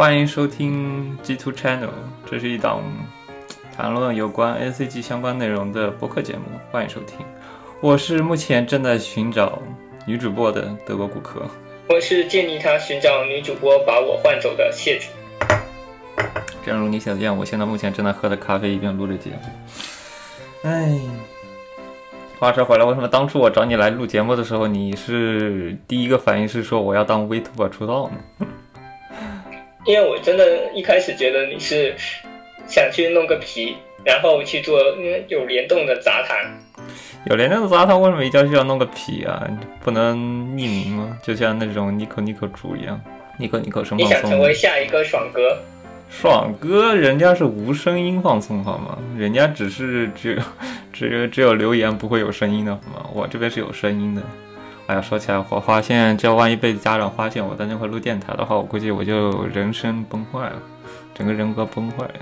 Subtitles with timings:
[0.00, 1.90] 欢迎收听 G Two Channel，
[2.24, 2.82] 这是一档
[3.76, 7.18] 谈论有关 A C G 相关内容的播客节目，欢迎收听。
[7.82, 9.60] 我是目前正在寻找
[10.06, 11.42] 女主播的德国顾客。
[11.86, 15.08] 我是建议他寻找女主播把我换走的谢主。
[16.64, 19.36] 正如你想见，我现在目前正在喝着咖啡，一边录着节目。
[20.62, 20.98] 哎，
[22.38, 28.46] 话说回来，为什么当初我找你来录节目的时候，你是第一个反应是说我要当 Vtuber 出道呢？
[29.86, 31.94] 因为我真的一开始觉得你是
[32.66, 34.78] 想去弄个皮，然后去做
[35.28, 36.38] 有联动的杂谈。
[37.26, 39.46] 有联动的杂谈为什么一定要需要弄个皮啊？
[39.82, 41.18] 不能匿名吗？
[41.22, 43.00] 就像那种 Nico Nico 猪一样
[43.38, 43.98] ，Nico Nico 生放松。
[43.98, 45.58] 你想成为下一个爽哥？
[46.10, 48.98] 爽哥，人家是无声音放送好吗？
[49.16, 50.42] 人家只是只有
[50.92, 53.10] 只有只有留言不会有声音的好吗？
[53.14, 54.22] 我这边是有声音的。
[54.90, 60.56] 哎呀，说起来，我发现，这万一被家长发现我在那块录电台的话，我估计我就人生崩坏了，
[61.14, 62.14] 整个人格崩坏了，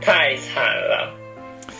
[0.00, 1.12] 太惨了，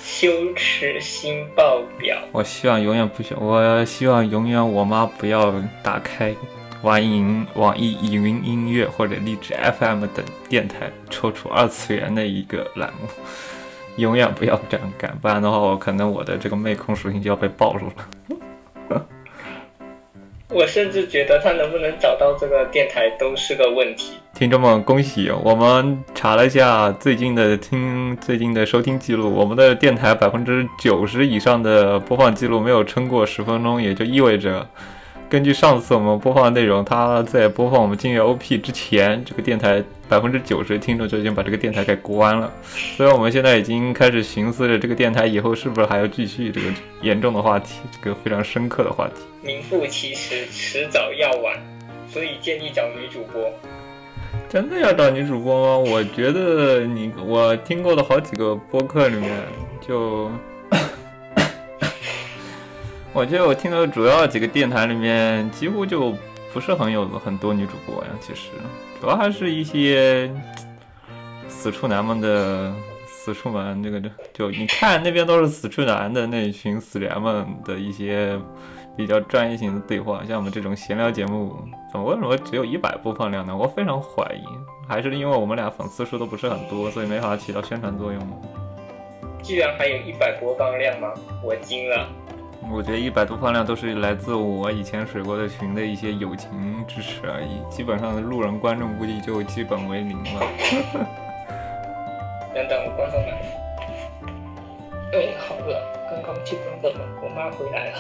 [0.03, 2.19] 羞耻心爆表。
[2.33, 6.35] 我希望永远不需，我希望永远我妈不要打开
[6.83, 13.07] 网易网易云音乐或者荔枝 FM 等电台抽出二次元的一个栏目，
[13.99, 17.95] 永远不要这样干，不然的话，我可能我的这个妹控属性就要被暴露了。
[20.51, 24.13] 我甚至觉得他能不能找到这个电台都是个问题。
[24.35, 25.31] 听众们，恭喜！
[25.43, 34.67] 我们查了一下最近的听最近的收听记录，我们的电台百分之九十以上的播放记录没有撑过十分钟，也就意味着。
[35.35, 42.53] 根据上次我们播放的内容，他在播放我们《金月 OP》之前，这个电台百分之九十听众就已经把这个电台给关了。
[42.97, 46.69] 所以我们现在已经开始寻思着，这个电台以后是不是还要继续这个
[47.03, 49.23] 严重的话题，这个非常深刻的话题。
[49.43, 51.61] 名副其实，迟早要晚，
[52.09, 53.53] 所以建议找女主播。
[54.49, 55.91] 真的要找女主播吗？
[55.91, 59.33] 我觉得你，我听过的好几个播客里面
[59.85, 60.31] 就。
[63.15, 66.13] 我觉得我听的主要几个电台里面，几乎就
[66.53, 68.11] 不是很有很多女主播呀。
[68.21, 68.51] 其实，
[69.01, 70.29] 主要还是一些
[71.47, 72.75] 死处男们的
[73.07, 78.37] 死处们，那个就就你看那边都是死处男的那群死宅们的一些
[78.97, 80.25] 比较专业性的对话。
[80.27, 81.57] 像我们这种闲聊节目，
[81.93, 83.57] 怎么为什么只有一百播放量呢？
[83.57, 84.43] 我非常怀疑，
[84.89, 88.21] 还是因为我们俩粉丝数都不是很多，所以没法起到宣传作用。
[89.41, 91.15] 居然还有一百播放量吗？
[91.45, 92.09] 我惊了。
[92.73, 100.41] 我觉得一百多放量都是来自我以前水过的群的一些友情支持而已，基本上的路人观众估计就基本为零了。
[102.55, 103.29] 等等，我关上门。
[105.13, 105.81] 哎，好饿，
[106.11, 107.99] 刚刚去关的门，我妈回来了。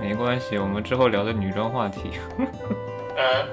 [0.00, 2.12] 没关系，我们之后聊的女装话题。
[3.16, 3.46] 啊？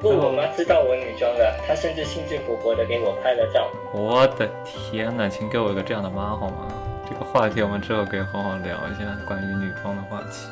[0.00, 3.70] 不，我妈知道我女装的，她甚至兴致勃勃的给我拍了照。
[3.92, 6.66] 我的天哪，请给我一个这样的妈好吗？
[7.08, 10.46] 这个话题我们之后可以好好聊一下关于女装的话题。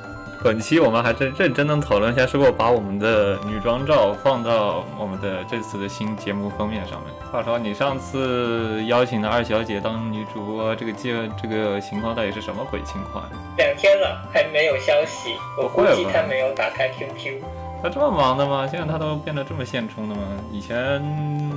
[0.44, 7.12] 本期我们还是认真的讨论一下，是否把我们的女装照放到我们的这次的新节目封面上面。
[7.30, 13.24] 话说，你上次邀请的二小姐当女主播，这个计这个情况到底是什么鬼情况？
[13.56, 17.40] 两天了还没有消息，我估计她没有打开 QQ。
[17.80, 18.66] 她这么忙的吗？
[18.66, 20.22] 现在她都变得这么现充的吗？
[20.50, 21.00] 以前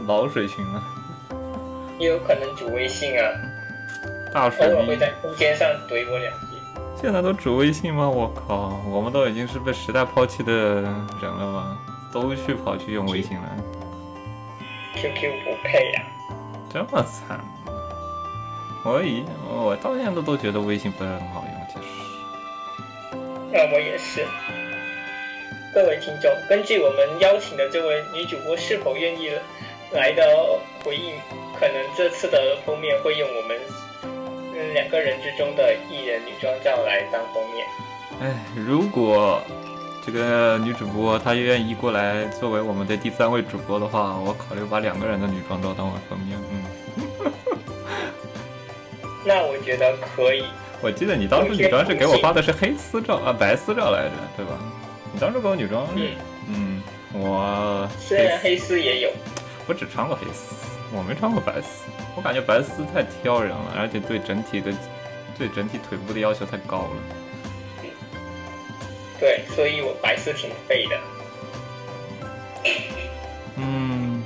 [0.06, 0.84] 老水群了。
[1.98, 3.26] 也有可能主微信啊。
[4.36, 6.58] 大水逼会在空间上怼我两句。
[7.02, 8.10] 现在都主微信吗？
[8.10, 11.78] 我靠，我们都已经是被时代抛弃的人了吗？
[12.12, 13.44] 都去跑去用微信了。
[14.94, 16.04] QQ 不配呀。
[16.70, 17.40] 这么惨？
[18.84, 23.18] 我以我到现在都觉得微信不是很好用，其实。
[23.54, 24.26] 那我也是。
[25.74, 29.32] 各位听众，根据我们邀请的这位女主播是否愿意
[29.94, 30.22] 来的
[30.84, 31.14] 回应，
[31.58, 33.58] 可能这次的封面会用我们。
[34.76, 37.66] 两个人之中的艺人女装照来当封面。
[38.20, 39.42] 哎，如果
[40.06, 46.38] 这个女主播她愿意过来作为我们的第三位主播的话，我考虑把两个人的女装照当为封面。
[46.52, 47.32] 嗯，
[49.26, 50.44] 那我觉得可以。
[50.82, 54.60] 我记得你当时女装是给我发的是黑丝照啊，白丝照来着，对吧？
[55.14, 56.12] 你当时给我女装，嗯
[56.50, 56.84] 嗯，
[57.14, 59.10] 我虽然黑丝也有，
[59.68, 60.54] 我只穿过黑丝，
[60.96, 61.86] 我没穿过白丝。
[62.16, 64.72] 我感觉白丝太挑人了，而且对整体的、
[65.38, 66.90] 对整体腿部的要求太高了。
[69.20, 70.98] 对，所以我白丝挺废的。
[73.58, 74.24] 嗯，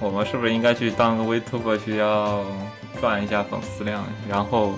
[0.00, 2.44] 我们是不是应该去当个 Vtuber，需要
[3.00, 4.04] 赚一下粉丝量？
[4.28, 4.72] 然后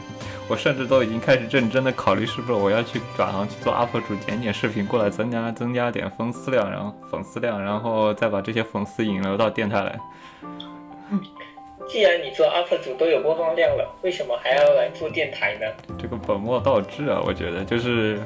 [0.46, 9.98] 我甚至都已经开始认真的考虑，是不是我要去转行去做 UP 主，剪剪视频过来，增加增加点粉丝量，然后粉丝量，然后再把这些粉丝引流到电台来。
[11.86, 15.66] 既然你做 UP 主都有播放量了，为什么还要来做电台呢？
[15.98, 17.22] 这个本末倒置啊！
[17.24, 18.18] 我觉得就是，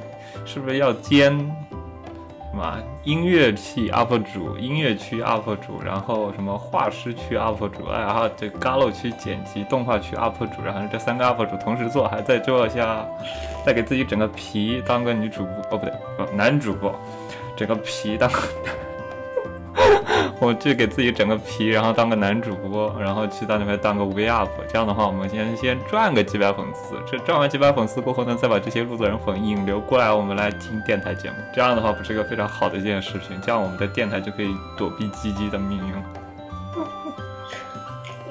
[0.45, 1.31] 是不是要兼
[2.51, 13.07] 什么音乐区 UP 主、音乐区 UP 主，然后什么画师区 UP 主，然后这 Galo 区剪辑、动画区 UP 主，然后这三个 UP 主同时做，还在做一下，
[13.67, 15.93] 再给自己整个皮当个女主播哦，不对，
[16.35, 16.95] 男主播，
[17.55, 18.31] 整个皮当。
[20.41, 26.95] 我去给自己整个皮，然后当个男主播，然后去到那边当个 V UP，这样的话，我们先先赚个几百粉丝。
[27.11, 31.37] 这赚完几百粉丝过后呢，再把这些路子人粉引流过来，我们来听电台节目。
[31.53, 33.41] 这样的话，不是一个非常好的一件事情？
[33.41, 36.03] 这样我们的电台就可以躲避鸡鸡的命运了。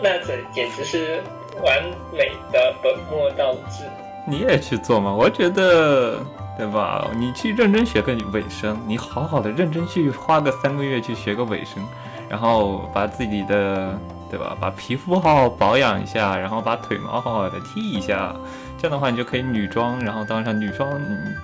[0.02, 1.22] 那这简直是
[1.62, 1.84] 完
[2.14, 3.84] 美的本末倒置。
[4.26, 5.14] 你也去做吗？
[5.14, 6.20] 我觉得。
[6.58, 7.08] 对吧？
[7.16, 11.84] 你去认真学个尾声，你好好的认真去花个三个月去学个尾声，
[12.28, 13.98] 然后把自己的，
[14.30, 14.58] 对吧？
[14.60, 18.36] 把皮肤好好保养一下，然后把腿毛好好的剃一下，
[18.78, 20.90] 这样的话你就可以女装，然后当上女装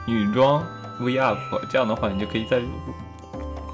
[0.08, 0.64] 女装
[1.00, 1.38] V up，
[1.70, 2.60] 这样的话你就可以在。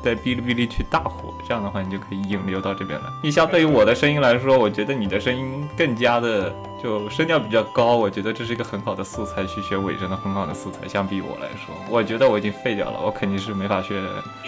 [0.03, 3.05] 在哔哩哔哩去大火，这样的话你就可以引流到这边来。
[3.21, 10.87] 你相对于我的声音来说，我觉得你的声音更加的就声调比较高，我觉得这是一个很好的素材去学尾声的很好的素材。
[10.87, 14.01] 相比我来说，我觉得我已经废掉了，我肯定是没法学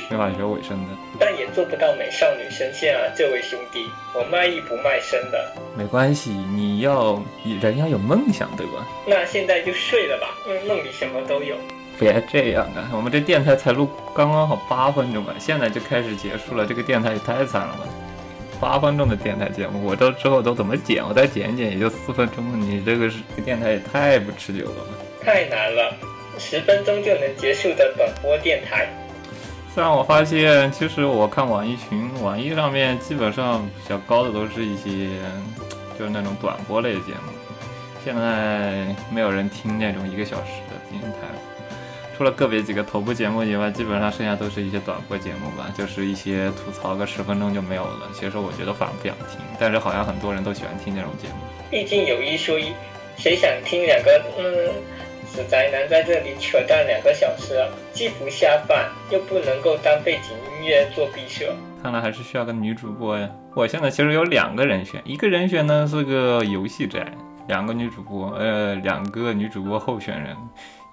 [0.10, 0.98] 没法学尾声的。
[1.20, 5.54] 但也做不到美少女声线啊，这位兄弟，我卖艺不卖身的。
[5.76, 7.22] 没关系，你要
[7.62, 8.88] 人要有梦想，对吧？
[9.06, 11.56] 那现在就睡了吧，因为梦里什么都有。
[12.02, 12.90] 别这样啊！
[12.92, 17.86] 我们这电台才录刚刚好八分钟吧，现在就开始结束了，这个电台也太惨了吧！
[18.60, 21.08] 八分钟的电台节目，我这之后都怎么剪？
[21.08, 24.98] 我再剪一剪也就四分钟，你这个是电台也太不持久了吧？
[25.24, 25.94] 太难了，
[26.40, 28.90] 十分钟就能结束的短播电台。
[29.72, 35.08] 虽然我发现，其实我看网易群，网易上面基本上比较高的都是一些
[36.00, 37.32] 就是那种短播类节目，
[38.04, 41.18] 现在没有人听那种一个小时的电台。
[42.22, 48.08] 除了个别几个头部节目以外，基本上剩下都是一些短播节目吧，就是一些吐槽个十分钟就没有了。
[48.14, 51.34] 其实我觉得反而不想听，但是好像很多人都喜欢听这种节目。
[51.72, 52.74] 毕竟有一说一，
[53.18, 54.70] 谁想听两个嗯
[55.26, 57.68] 死宅男在这里扯淡两个小时啊？
[57.92, 60.30] 既不下饭，又不能够当背景
[60.60, 61.52] 音乐做毕设。
[61.82, 63.28] 看来还是需要个女主播呀。
[63.56, 67.04] 我现在其实有两个人选，一个人选呢是个游戏宅，
[67.48, 70.38] 两个女主播，呃，两个女主播候选人。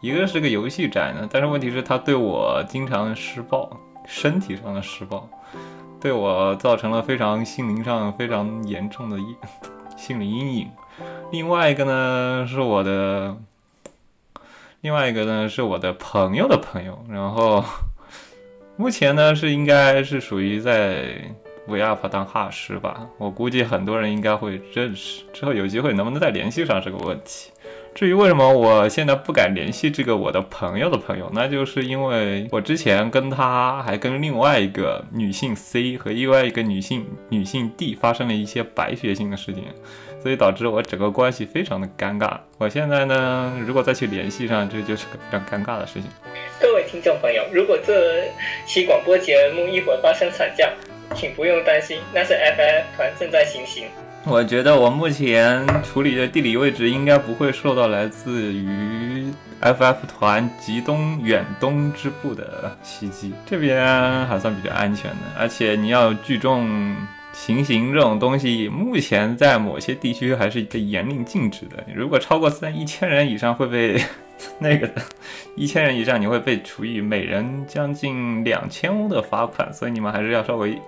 [0.01, 3.69] 一个是个游戏宅呢，但是问题是，他对我经常施暴，
[4.07, 5.29] 身体上的施暴，
[6.01, 9.37] 对我造成了非常心灵上非常严重的阴
[9.97, 10.71] 心理阴影。
[11.33, 13.37] 另外一个呢，是我的，
[14.83, 17.65] 另外一个呢是我的朋友的朋友，然后
[18.77, 21.21] 目前呢是应该是属于在
[21.67, 27.51] V up 当哈师吧，我估计很多人应该会认识，之后有机会能不能再联系上是个问题。
[27.99, 39.65] 至于为什么我现在不敢联系这个我的朋友的朋友，那就是因为我之前跟他还跟另外一个女性 C 和另外一个女性女性 D 发生了一些白血性的事情，
[40.23, 42.39] 所以导致我整个关系非常的尴尬。
[42.59, 46.05] 我现在呢，如果再去联系上，这就是个非常尴尬的事情。
[46.61, 48.31] 各位听众朋友，如果这
[48.65, 50.71] 期广播节目一会儿发生惨叫，
[51.17, 53.87] 请不用担心，那是 FF 团正在行刑。
[54.25, 59.33] 我觉得我目前处理的地理位置应该不会受到来自于
[59.63, 65.17] FF 团极东远东支部的袭击，这边还算比较安全的。
[65.39, 66.95] 而且你要聚众
[67.33, 71.83] 行刑这种东西，目前在某些地区还是被严令禁止的。
[71.95, 73.99] 如果超过三一千人以上会被
[74.59, 74.91] 那个
[75.57, 80.79] 一千人以上你会被处以每人将近两千欧的罚款，所以你们还是要稍微。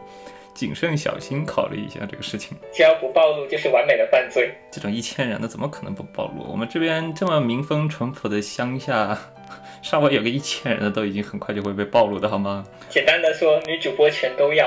[0.60, 4.52] 谨慎小心考虑一下这个事情，只要不暴露就是完美的犯罪。
[4.70, 6.44] 这种一千人的怎么可能不暴露？
[6.50, 9.18] 我们这边这么民风淳朴的乡下，
[9.80, 12.62] 稍微有个一千人的都已经很快就会被暴露的好吗？
[12.90, 14.66] 简单的说，女主播全都要，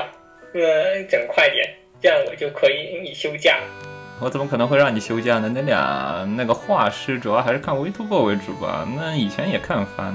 [0.54, 1.64] 呃，整快点，
[2.02, 3.60] 这样我就可以你休假。
[4.18, 5.48] 我怎么可能会让你休假呢？
[5.54, 10.12] 那俩那个画师主要还是看 Vtuber 为主吧，那以前也看番。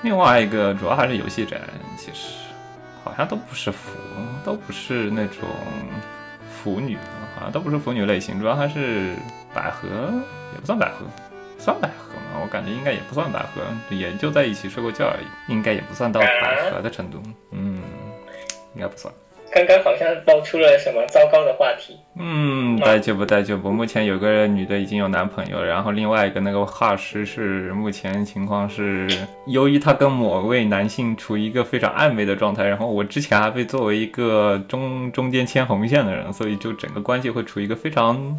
[0.00, 1.58] 另外一个主要还是游戏宅，
[1.98, 2.43] 其实。
[3.04, 3.90] 好像都不是腐，
[4.44, 5.46] 都不是那种
[6.50, 6.96] 腐女，
[7.36, 9.14] 好像都不是腐女类型，主要还是
[9.52, 9.86] 百合，
[10.54, 11.04] 也不算百合，
[11.58, 12.40] 算百合嘛？
[12.42, 17.82] 我感觉应该也不算百合，也就在一起睡过觉而已，应该也不算到百合的程度，嗯，
[18.74, 19.12] 应该不算。
[19.54, 21.96] 刚刚好像爆出了什么糟糕的话题。
[22.16, 23.70] 嗯，待就不待就不。
[23.70, 29.06] 目前有个女的已经有男朋友，然后另外一个那个画师是目前情况是，
[29.46, 38.36] 由于他跟某位男性处于一个非常暧昧的状态，然后我之前还被作为一个中中间牵红线的人，所以就整个关系会处于一个非常。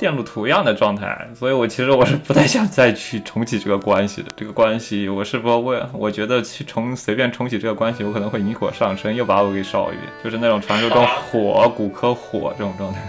[0.00, 4.30] 电路图一样的状态，所以我其实我是不太想再去重启这个关系的。
[4.34, 13.00] 这个关系，我是不为，我觉得去重随便重启这个关系，我可能会引火上身，又把我给烧一遍，就是那种传说中火骨科火这种状态。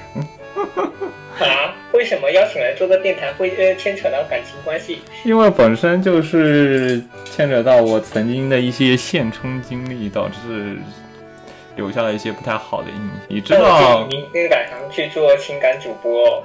[1.48, 1.74] 啊？
[1.94, 5.02] 为什么邀请来做个电台会呃牵扯到感情关系？
[5.24, 10.78] 因为本身就是牵扯到我曾经的一些现充经历，导致
[11.78, 13.08] 留下了一些不太好的印象。
[13.30, 14.06] 你知道？
[14.10, 16.44] 你应该改行去做情感主播。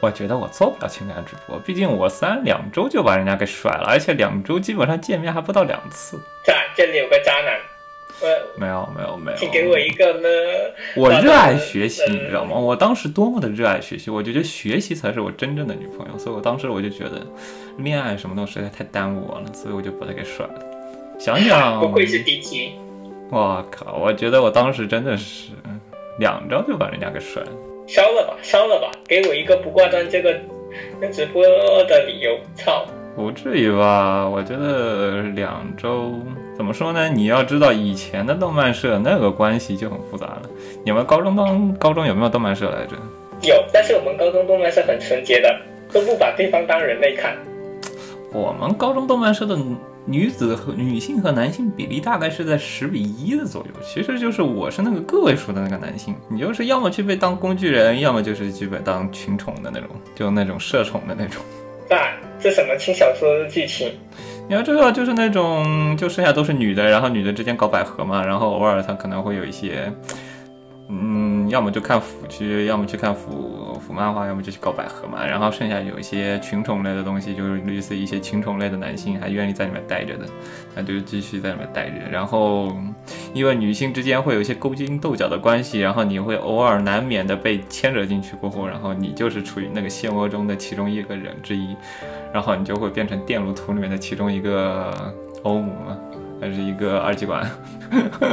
[0.00, 6.18] 我觉得我做不了情感主播，毕竟我三两周就把人家给甩了，而且两周基本上见面还不到两次。
[6.44, 7.60] 在这里有个渣男，
[8.56, 10.28] 没有没有没有，请给我一个呢。
[10.96, 12.56] 我热爱学习，你知道吗？
[12.56, 17.26] 我当时多么的热爱学习，我就觉得学习才是我真正的女朋友，所以我当时我就觉得
[17.76, 20.54] 恋爱什么东西实在太耽误我了，所以我就把她给甩了。
[21.18, 22.72] 想想， 不愧是低级。
[23.30, 25.50] 我靠，我觉得我当时真的是
[26.18, 27.52] 两周就把人家给甩了。
[27.90, 30.32] 烧了吧，烧了吧，给我一个不挂断这个
[31.10, 31.42] 直播
[31.88, 32.38] 的理由。
[32.54, 34.28] 操，不至于吧？
[34.28, 36.12] 我觉得两周
[36.56, 37.08] 怎么说呢？
[37.08, 40.42] 你要知道以前的动漫社那个关系就很复杂了。
[40.84, 42.94] 你们高中当高中有没有动漫社来着？
[43.42, 45.52] 有，但是我们高中动漫社很纯洁的，
[45.92, 47.36] 都不把对方当人类看。
[48.32, 49.58] 我们高中动漫社的。
[50.06, 61.42] 女子和女性和男性比例大概是在十比一的左右，其实就是我是那个个位数的那个男性，你就是要么去被当工具人，要么就是去被当群宠的那种，就那种社宠的那种。
[61.88, 63.92] 爸，这什么轻小说的剧情？
[64.48, 69.92] 你要知道，就是那种就剩下都是女的，然后女的之间搞百合嘛，然后偶尔她可能会有一些。
[71.50, 75.26] 要么就看腐剧，要么去看腐腐漫画，要么就去搞百合嘛。
[75.26, 80.24] 然后剩下有一些群宠类的东西，就是类似一些群宠类的男性还愿意在里面待着的，
[80.74, 81.96] 那就继续在里面待着。
[82.10, 82.72] 然后，
[83.34, 91.76] 因为女性之间会有一些勾心斗角的关系，然后你会偶尔难免的被牵扯进去过后，然后你就是处于那个漩涡中的其中一个人之一，
[92.32, 95.98] 然后你就会变成电路图里面的其中一个欧姆嘛，
[96.40, 97.44] 还是一个二极管。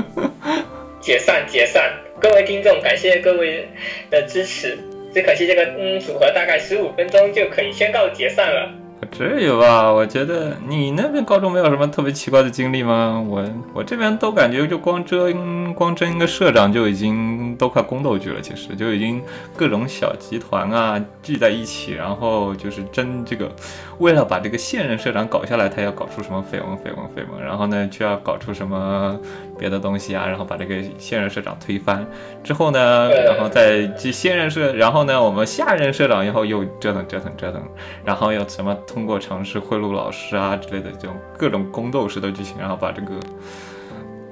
[1.02, 2.07] 解散，解散。
[2.20, 3.70] 各位听众，感谢各位
[4.10, 4.78] 的支持。
[5.14, 8.70] 只可惜这个嗯组合大概十五分钟就可以宣告解散了。
[9.12, 9.92] 至于吧？
[9.92, 13.24] 我觉得你那边高中没有什么特别奇怪的经历吗？
[13.28, 13.44] 我
[13.74, 19.22] 我这边都感觉就光争光争一个社长就已经都快宫斗剧了，其实就已经
[19.56, 23.50] 各种小集团啊聚在一起，然后就是争这个，
[24.00, 29.20] 为了把这个现任社长搞下来，他要搞出什么绯闻绯闻绯闻，然后呢就要搞出什么
[29.60, 32.06] 别的东西啊，然后把这个现任社长推翻
[32.44, 37.62] 之后呢，然后再继现任社，然后呢我们下任社长以后又折腾折腾折腾，
[38.06, 38.76] 然后又什么。
[38.88, 43.08] 通过尝试贿赂老师啊之类的这种各种宫斗式的剧情，然后把这个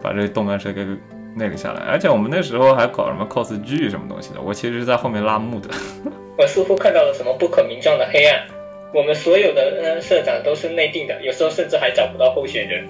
[0.02, 0.86] 把这个动漫社给
[1.36, 1.82] 那个下来。
[1.82, 5.70] 而且我们那时候还搞什么 cos 剧什么东西的，我其实是在后面拉幕的。
[6.38, 8.55] 我似乎看到了什么不可名状的黑暗。
[8.96, 12.88] 我们所有的嗯社长都是内定的，有时候甚至还找不到候选人。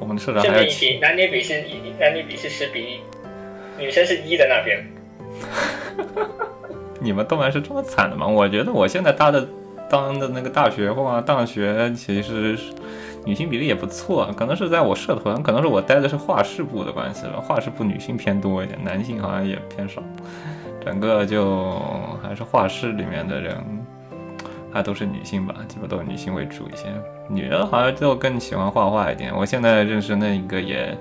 [0.00, 1.62] 我们的社长还一男女比是
[1.96, 3.00] 男女比是十比一，
[3.80, 4.84] 女生是一的那边。
[7.00, 8.26] 你们动漫是这么惨的吗？
[8.26, 9.46] 我觉得我现在搭的。
[9.90, 12.58] 当的那个大学或大学，其实
[13.26, 17.34] 女性比例也不错，可能是在我社团，可能是我待的是画室部的关系吧。
[17.46, 20.02] 画室部女性偏多一点，男性好像也偏少，
[20.82, 21.78] 整个就
[22.22, 23.54] 还是画室里面的人，
[24.72, 26.86] 还都是女性吧，基本都是女性为主一些，
[27.28, 29.32] 女的好像就更喜欢画画一点。
[29.36, 30.96] 我现在认识那一个也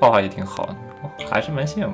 [0.00, 0.74] 画画也挺好的，
[1.30, 1.92] 还是蛮羡慕。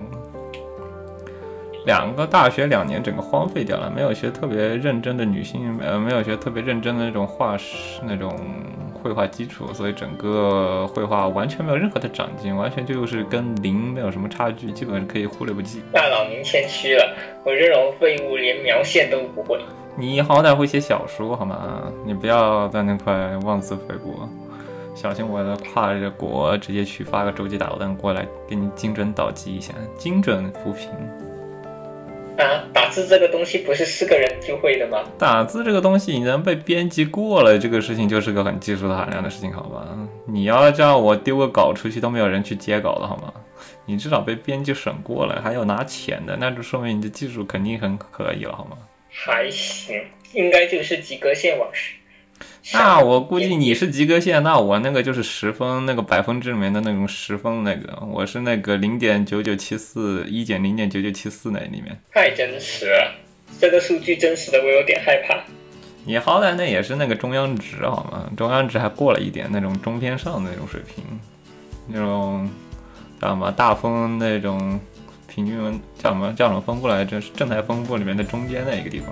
[1.87, 8.35] 两个大学两年整个荒废掉了，没有学特别认真的女性，呃，没有学特别认真的那种画师那种
[8.95, 15.83] 绘画基础，所以整个绘画完全没有任何的长进，完全就是跟零没有什么差距，基本上可以忽略不计。
[15.93, 19.61] 大佬您谦虚了，我这种废物连描线都不会。
[19.97, 21.85] 你好歹会写小说好吗？
[22.05, 24.29] 你不要在那块妄自菲薄，
[24.93, 30.89] 小心我的跨着国直接去发个洲际导弹过来给你精准导击一下，精准扶贫。
[32.37, 34.99] 啊，打字这个东西不是四个人就会的吗？
[35.17, 39.87] 打字这个东西，你能被编辑过了，这个事情就是个很技术含量的事情，好吧？
[40.27, 43.33] 你要叫我丢个稿出去都没有人去接稿的好吗？
[43.87, 48.77] 你至少被编辑审过了，还有拿钱的，那就说明你的技术肯定很可以了，好吗？
[49.16, 50.02] 还行，
[50.33, 51.71] 应该就是及格线往
[52.73, 61.97] 那我估计你是及格线，那我那个就是十分，那个百分之里面的那种十分那个，我是那个零点九九七四，一减零点九九七四那里面。
[62.12, 63.14] 太真实了，
[63.61, 65.44] 这个数据真实的我有点害怕。
[66.04, 68.28] 你好歹那也是那个中央值好吗？
[68.37, 71.04] 中央值还过了一点，那种中偏上的那种水平，
[71.87, 72.50] 那种
[73.21, 74.80] 知道吗大风那种
[75.35, 77.21] 平均叫什么叫什么分布来着？
[77.21, 79.09] 是正态分布里面的中间那一个地方。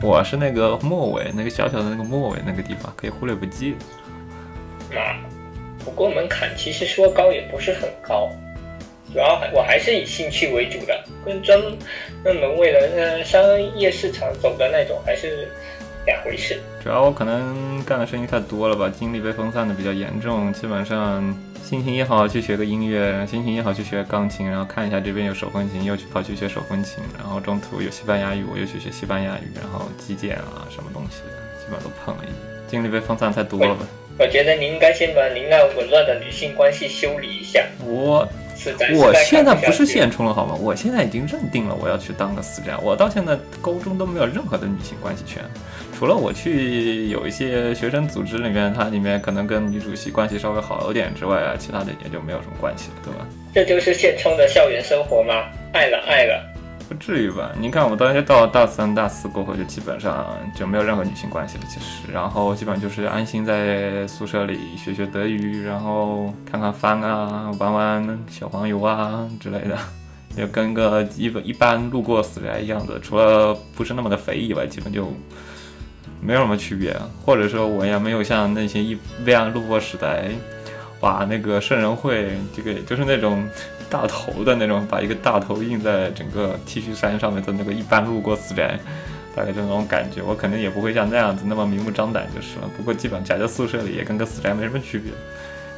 [0.00, 3.74] 我是那个末尾，那个小小的那个末尾那个地方，可以忽略不计。
[4.94, 5.18] 啊，
[5.84, 8.28] 不过门槛其实说高也不是很高，
[9.12, 11.60] 主要我还是以兴趣为主的，跟专
[12.22, 13.42] 门为了呃商
[13.76, 15.48] 业市场走的那种还是
[16.06, 16.60] 两回事。
[16.84, 21.36] 主要我可能干的事情太多了吧，精力被分散的比较严重，基本上。
[21.62, 32.36] 心情一好去学个音乐，心情一好去学钢琴，然后看一下这边有手风琴，又去跑去学手风琴，然后中途有西班牙语，我又去学西班牙语，然后击剑啊什么东西的，基本上都碰了一点，
[32.68, 33.86] 精力被分散太多了吧？
[34.18, 37.64] 我觉得你应该先把您那紊乱的女性关系修理一下。
[37.84, 38.28] 我。
[38.94, 40.54] 我现在不是现充了好吗？
[40.54, 42.80] 我现在已经认定了我要去当个死战。
[42.80, 45.42] 我到现在高中都没有任何的女性关系圈，
[46.02, 53.24] 除了我去有一些学生组织里面，它里面可能跟女主席关系稍微好一点之外啊，其他的也就没有什么关系了，对吧？
[53.54, 55.32] 这就是现充的校园生活吗？
[55.72, 56.42] 爱了爱了。
[56.88, 57.52] 不至于吧？
[57.56, 61.64] 你看，我当时到大三、大四过后，就基本上就没有任何女性关系了。
[61.68, 69.78] 其实，然后基本上就是安心在宿舍里学学德语，然后看看番啊，玩玩小黄油啊之类的，
[70.36, 75.06] 就跟个一一般路过死宅一样的，除了不是那么的肥以外，基本就
[76.22, 76.96] 没有什么区别。
[77.24, 80.30] 或者说，我也没有像那些一般路过死宅，
[81.00, 83.46] 把那个圣人会这个就是那种。
[83.90, 88.78] 大头的那种，把一个大头印在整个 T 恤衫上面的那个一般路过死宅，
[89.36, 90.22] 大概就那种感觉。
[90.22, 92.70] 我肯定也不会像那样子那么明目张胆就是了。
[92.74, 95.12] 不过基本宅在宿舍里也跟个死宅没什么区别，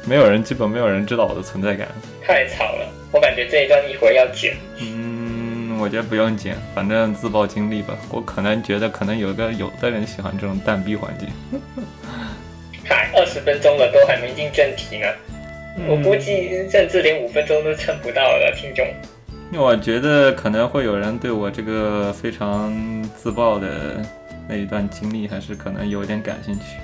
[0.05, 1.89] 没有人，基本没有人知道我的存在感。
[2.25, 4.55] 太吵了，我感觉这一段一会儿要剪。
[4.79, 4.85] 嗯，
[5.79, 7.95] 我觉得不用剪，反正自曝经历吧。
[8.09, 11.29] 我可能觉得可能有个有的人喜欢这种蛋逼环境。
[12.83, 15.07] 嗨，二十分钟了，都还没进正题呢。
[15.87, 18.87] 我估计甚至连五分钟都撑不到了，听众。
[19.53, 22.73] 我觉得可能会有人对我这个非常
[23.15, 24.01] 自爆的
[24.47, 26.77] 那一段经历，还是可能有点感兴趣。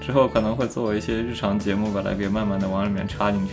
[0.00, 3.52] 之后可能会作为一些日常节目，把它给慢慢的往里面插进去。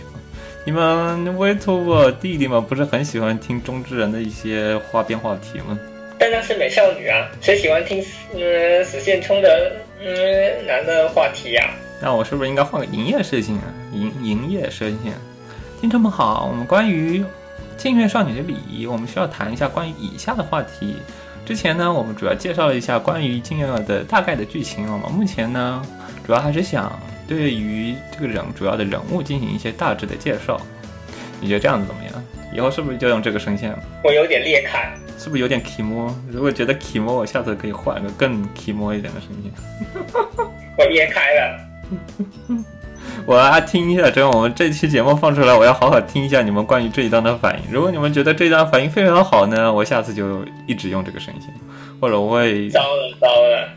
[0.64, 5.78] 你们 u b e 弟弟们不是很喜欢听中之人的一些花边话题吗？
[6.18, 11.70] 但那是美少女啊，谁喜欢听嗯死线冲的嗯男的话题呀？
[12.02, 13.64] 那我是不是应该换个营业设性啊？
[13.92, 15.12] 营营业设性，
[15.80, 17.24] 听众们好，我们关于
[17.78, 20.96] 静月少女的礼仪，我们需要谈一下关于以下的话题。
[21.46, 24.92] 之前呢，我们主要介绍了一下关于静月的大概的剧情。
[24.92, 25.82] 我们目前呢，
[26.24, 30.60] 主要还是想对于这个人主要的人物进行一些大致的介绍。
[31.40, 32.12] 你觉得这样子怎么样？
[32.52, 33.72] 以后是不是就用这个声线？
[34.02, 36.12] 我有点裂开，是不是有点 kimo？
[36.28, 39.52] 如果觉得 kimo，我下次可以换个更 kimo 一点的声音。
[40.76, 41.60] 我裂开了。
[43.24, 47.72] 我要听一下，这样我们这期节目放出来，我要好好听一下你们关于这一段的反应。
[47.72, 51.40] 如果你们觉得这一段反应非常好呢，我下次就一直用这个声音，
[52.00, 53.68] 或者我会糟了糟了。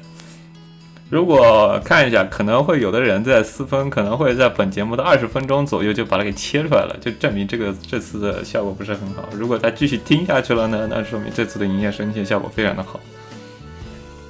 [1.10, 9.30] 如果看一下，可能会有的人在私分，可能会在本节目的二十分钟左右就把它给切出来了，就证明这个这次的效果不是很好。
[9.32, 13.00] 如果他继续听下去了呢，那说明这次的营业声线效果非常的好。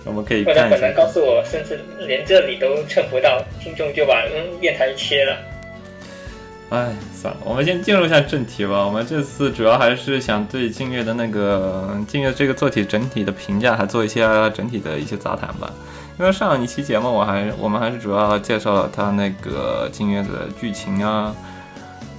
[0.04, 0.70] 我们可以看一下。
[0.72, 5.38] 本来告诉我，甚至连这里都蹭不到，听众就把嗯电台切了。
[6.70, 8.86] 哎，算了，我们先进入一下正题吧。
[8.86, 15.72] 我们这次主要还是想对静月的那个静月这个作体整体的评价，还做一些整体的一些杂谈吧。
[16.19, 21.36] 因为上一期节目，我还我们还是主要介绍了他那个金月的剧情啊。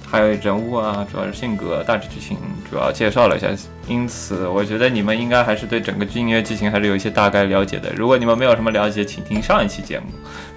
[0.07, 2.37] 还有人物啊，主要是性格，大致剧情
[2.69, 3.47] 主要介绍了一下，
[3.87, 7.91] 因此我觉得你们应该还是对整个金月剧情还是有一些大概了解的。
[7.93, 10.05] 如果你们没有什么了解，请听上一期节目，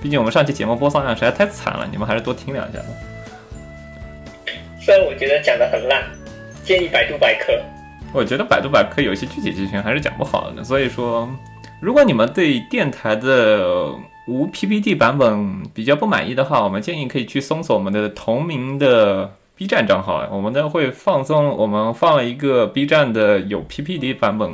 [0.02, 2.84] 毕竟我们上期节目播放量实在太惨了，你们还是多听两下吧。
[4.80, 6.04] 虽然我觉得讲的很烂，
[6.62, 7.52] 建议百度百科。
[8.12, 11.28] 我觉得百度百科有些具体剧情还是讲不好的，所以说，
[11.80, 13.92] 如果你们对电台的
[14.26, 19.34] 无 PPT 版本比较不满意的话，我们建议可以去搜索我们的同名的。
[19.58, 24.52] B 站账号，我们呢会放松，我们放了一个 B 站的有 PPT 版本，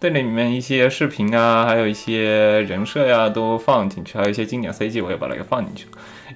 [0.00, 5.86] 对里面一些视频啊，还有一些人设呀都放进去，还有一些经典 CG 我也把它给放进去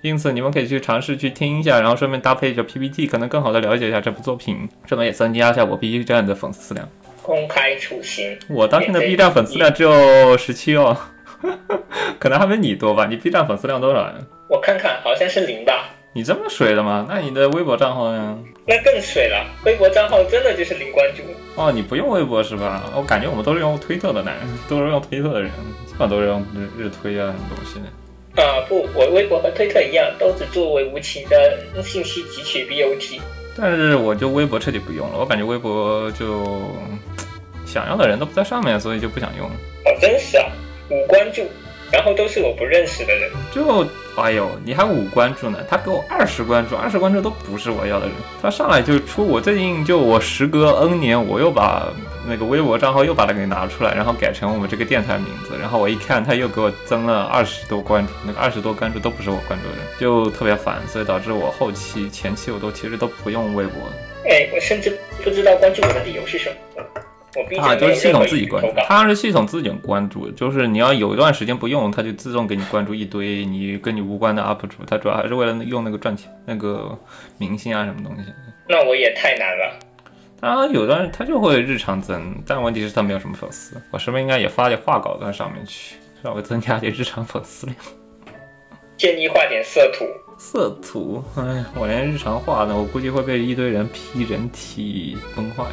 [0.01, 6.89] 因此你们可以去尝试去听一下，然后顺便搭配一下 PPT，可能更好的了解一下这部作品，顺便也增加一下我 B 站的粉丝量。
[7.25, 10.95] 公开处刑，我当前的 B 站粉丝量只有十七哦。
[12.21, 13.07] 可能还没你多吧？
[13.09, 14.15] 你 B 站粉丝量多少呀？
[14.49, 15.89] 我看看，好像是零吧。
[16.13, 17.07] 你这么水的吗？
[17.09, 18.39] 那你的微博账号呢？
[18.67, 21.23] 那更水了，微博账号真的就是零关注。
[21.57, 22.85] 哦，你不用微博是吧？
[22.95, 24.31] 我感觉我们都是用推特的呢，
[24.69, 25.51] 都是用推特的人，
[25.87, 28.43] 基本上都是用日日推啊什么东西的。
[28.43, 33.21] 啊不，我微博和推特一样，都只作为无情的信息汲取 BOT。
[33.57, 36.73] 但是我就微博彻底不用了，我感觉微博就
[37.65, 39.47] 想要的人都不在上面，所以就不想用。
[39.47, 40.47] 哦，真是啊，
[40.91, 41.43] 五关注。
[41.93, 43.87] 然后都是我不认识的人，就
[44.17, 45.59] 哎呦，你还五关注呢？
[45.69, 48.15] 他给我二十关注，二十关注都不是我要的人。
[48.43, 51.87] 他上来就出，我最近就我时隔 N 年，我又把
[52.27, 55.57] 那个微博账号又把它给拿出来，然后改成我们这个电台名字。
[55.61, 63.75] 然后我一看，他又给我增了二十多关注，那个二十多关注都不是我关注的，就特别烦，所以导致我后期前期我都其实都不用微博。
[64.29, 66.57] 哎，我甚至不知道关注我的理由是什么。
[67.59, 76.97] 啊，就是系统自己关注，它是系统自己关注，就是你要有一段时间不用，它就自动给你关注一堆你跟你无关的 UP 主，它主要还是为了用那个赚钱，那个
[77.37, 78.33] 明星啊什么东西。
[78.69, 79.77] 那我也太难了。
[80.45, 83.81] 它有的他就会日常增，但问题是他没有什么粉丝。
[83.91, 87.77] 我是不是应该也发点画稿在上面去，稍微增加点日常粉丝量？
[88.97, 90.05] 建议画点色图。
[90.37, 95.65] 色图，哎，我连日常画呢，我估计会被一堆人批人体崩坏。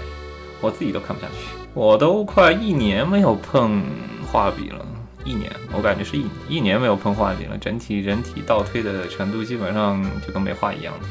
[0.62, 3.84] 我自己都看不下去，我都快一年没有碰
[4.32, 4.86] 画笔了，
[5.26, 11.08] 一年，我感觉是一一年没有碰画笔了，整体人体倒退的程度基本上就跟没画一样的，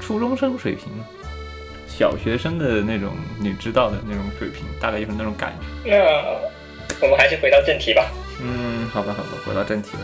[0.00, 0.88] 初中生水平，
[2.00, 5.52] 小学生的那种你知道的那种水平，大概就是那种感
[5.84, 5.90] 觉。
[5.90, 8.06] 那我们还是回到正题吧。
[8.40, 10.00] 嗯，好吧，好吧，回到正题了。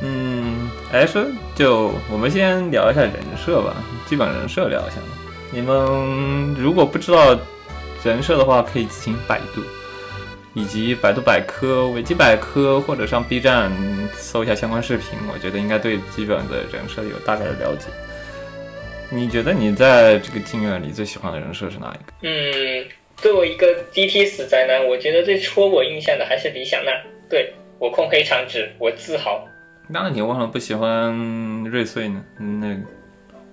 [0.00, 1.22] 嗯，哎，说
[1.54, 4.96] 就我们先聊一下人设吧，基本人设聊一下。
[5.52, 7.38] 你们如果不知道。
[8.02, 9.62] 人设的话，可以自行百度，
[10.52, 13.72] 以及百度百科、维基百科，或者上 B 站
[14.14, 15.18] 搜一下相关视频。
[15.32, 17.86] 我觉得应该对基本的人设有大概的了解。
[19.14, 22.12] 你觉得你在这个镜院里最喜欢的人设是哪一个？
[22.22, 22.84] 嗯，
[23.16, 26.90] 作为一个 DT 死宅男，我觉得最戳我印象的还是李想娜。
[27.30, 29.46] 对我控黑长直，我自豪。
[29.88, 31.14] 那你为什么不喜欢
[31.64, 32.24] 瑞穗呢？
[32.60, 32.80] 那个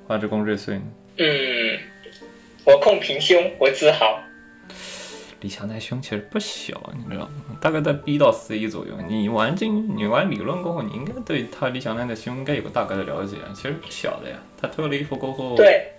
[0.07, 0.81] 花之宫瑞穗呢？
[1.17, 1.77] 嗯，
[2.65, 4.19] 我控平胸，我自豪。
[5.41, 7.31] 李强那胸其实不小，你知道吗？
[7.59, 8.93] 大概在 B 到 C 左右。
[9.07, 13.37] 你玩进，你玩理论过后，你应该对他李强那的胸应该有个大概的了解。
[13.55, 14.35] 其实不小的呀。
[14.61, 15.93] 他脱了衣服过后，对，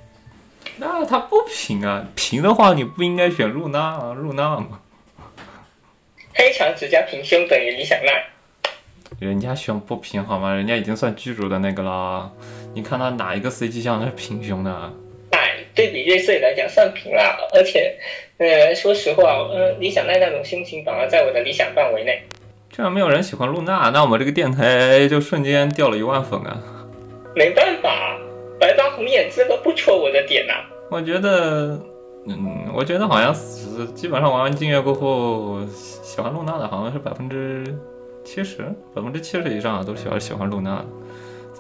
[0.77, 2.07] 那他不平啊？
[2.15, 4.13] 平的话，你不应该选露娜啊？
[4.15, 4.81] 露娜吗？
[6.35, 8.13] 黑长直加平胸等于李想娜。
[9.19, 10.55] 人家胸不平好吗？
[10.55, 12.31] 人家已经算剧组的那个啦。
[12.75, 14.93] 你看他哪一个 CG 像是平胸的？
[15.31, 17.99] 哎对比瑞穗来讲算平了，而且，
[18.43, 22.21] 呃，说实话，呃，理想奈那种心情反而在我的理想范围内。
[22.71, 26.61] 居然没有人喜欢露娜，那我们这个电台就瞬间掉了一万粉啊！
[27.37, 28.19] 没办法，
[28.59, 30.55] 白发红眼这个不戳我的点呐。
[30.91, 31.81] 我觉得，
[32.27, 37.63] 嗯，我觉得好像是基本上玩完镜月过后，喜欢露娜的好像是百分之
[38.25, 40.85] 七十，百分之七十以上啊都喜欢喜欢露娜的。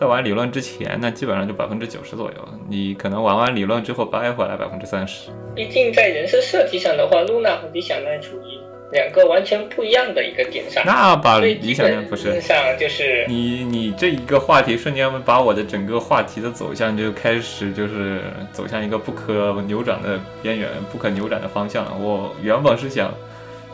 [0.03, 2.49] 在玩理论之前，那基本上就百分之九十左右。
[2.69, 5.31] 你可能玩完理论之后掰回来百分之三十。
[5.55, 8.59] 毕竟在人设设计上的话，露娜和理想奈处于
[8.91, 10.83] 两个完全不一样的一个点上。
[10.85, 21.97] 那把理想奈不是上就是你你这一个话题瞬间把我的整个话题的走向就开始就是走向一个不可扭转的边缘，不可扭转的方向了。
[21.97, 23.15] 我原本是想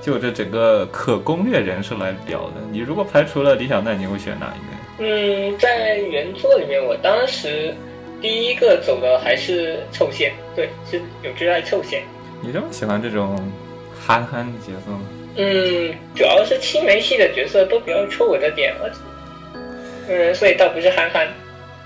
[0.02, 2.56] 就这整个可攻略人设来聊的。
[2.70, 4.87] 你如果排除了理想奈，你会选哪一个？
[5.00, 7.72] 嗯，在原作里面，我当时
[8.20, 12.02] 第一个走的还是臭线，对，是有挚爱臭线。
[12.42, 13.38] 你这么喜欢这种
[14.04, 15.00] 憨憨的角色吗？
[15.36, 18.90] 嗯，主要是青梅系的角色都比较戳我的点，我，
[20.08, 21.28] 嗯，所以倒不是憨憨。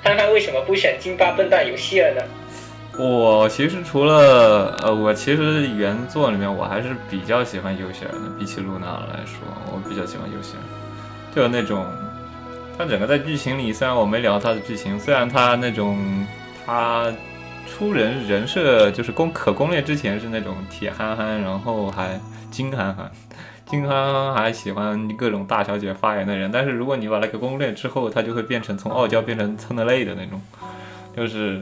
[0.02, 2.22] 憨憨为什么不选金发笨蛋游戏了呢？
[2.98, 10.62] 我其实除了呃，我其实原作里面我还是比较喜欢尤希尔的，比起露娜来说，我比较喜欢尤希尔，
[11.36, 11.84] 就是那种。
[12.76, 16.26] 他整个在剧情里，虽然我没聊他的剧情，虽然他那种
[16.66, 17.12] 他
[17.66, 23.10] 出人人设就是攻可攻略之前是那种铁憨憨，然后还金憨憨，
[23.66, 30.40] 金憨憨还喜欢各种大小姐发言的人，但是如果你把那个攻略之后，他就会变成从傲娇变成蹭的累的那种，
[31.16, 31.60] 就是。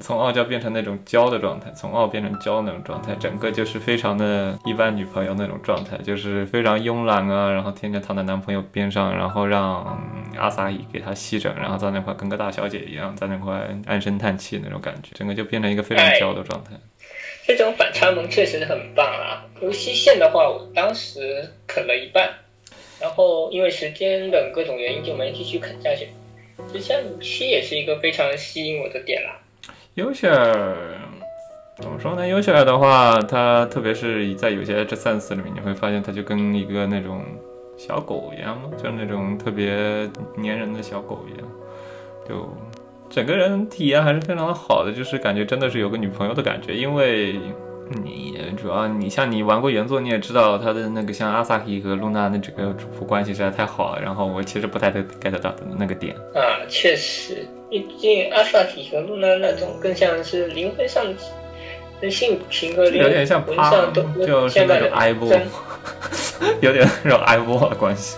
[0.00, 10.02] 从傲娇变成那种娇的状态，从傲变成娇那种状态，整个就是非常的一般女朋友那种状态，就是非常慵懒啊，然后天天躺在男朋友边上，然后让
[10.36, 16.72] 阿萨伊给她吸枕，然后在那块跟个大小姐一样，在那块唉声叹气那种感觉，整个就变成一个非常娇的状态。
[17.46, 19.44] 这种反差萌确实很棒啊！
[19.60, 22.30] 无锡线的话，我当时啃了一半，
[22.98, 26.08] 然后因为时间等各种原因就没继续啃下去。
[26.72, 29.38] 其实像七也是一个非常吸引我的点啦。
[30.12, 30.76] 其尔
[31.76, 32.26] 怎么说呢？
[32.26, 37.24] 尤其尔的话，它特别是在有些这三四里面，你会发现它就跟一个那种
[37.76, 40.10] 小狗一样嘛，就是那种特别
[40.42, 41.48] 粘人的小狗一样，
[42.28, 42.48] 就
[43.08, 47.38] 整个人体验还是非常的好的，就是感觉真的是有个女朋友的感觉，因为。
[48.02, 54.00] 你主要你像你玩过原作，你也知道他的那个像阿萨希和露娜的这个主仆关系实在太好了。
[54.00, 57.46] 然后我其实不太 get 到那个点啊，确实，
[57.82, 61.04] 毕竟阿萨提和露娜那种更像是灵魂上
[62.00, 63.44] 的性情和灵魂上
[63.92, 65.28] 都就是那种哀波，
[66.60, 68.16] 有点那种哀波的关系，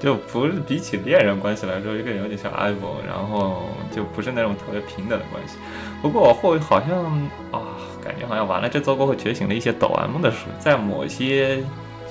[0.00, 5.56] 就不是比起恋人关系来说，一个有点像哀波，然后就不是那种特别平等的关系。
[6.02, 7.04] 不过我后好像
[7.50, 7.78] 啊。
[8.04, 11.64] 感觉好像完了这周过后觉醒了一些抖 M 的属，在某些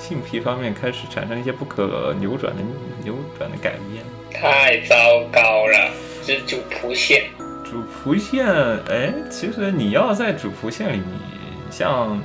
[0.03, 2.61] 性癖方面开始产生一些不可扭转的
[3.05, 4.95] 扭转的改变，太糟
[5.31, 5.89] 糕了！
[6.21, 7.29] 是主仆线，
[7.63, 8.45] 主仆线，
[8.89, 11.01] 哎，其实你要在主仆线里，
[11.71, 12.19] 像。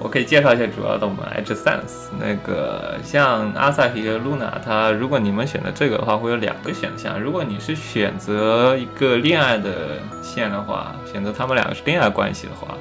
[0.00, 7.20] 我可以介绍一下主要的我们 H Sense 那个像阿萨提和露娜，它如果你们选择这个的话，会有两个选项。
[7.20, 12.78] 如果你是选择一个恋爱的线的话，选择他们两个是恋爱关系的话，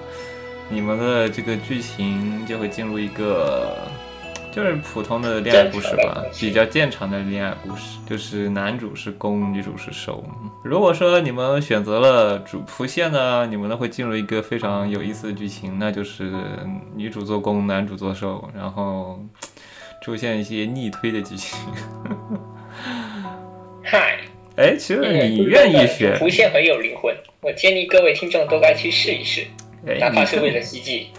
[0.69, 3.76] 你们的这个剧情就会进入一个。
[4.58, 10.24] 就是普通的恋爱故事吧，比较正常的恋爱故事，就是男主是攻，女主是受。
[10.63, 16.34] 如果说你们选择了主仆线呢，你们呢会进入一个非常有意思的剧情，那就是
[16.96, 19.24] 女主做攻，男主做受，然后
[20.02, 21.60] 出现一些逆推的剧情。
[23.84, 24.22] 嗨，
[24.56, 29.46] 哎，其实你愿意选主仆线很有灵魂，我建议各位听众都该去试一试，
[30.00, 31.10] 哪怕是为了袭击。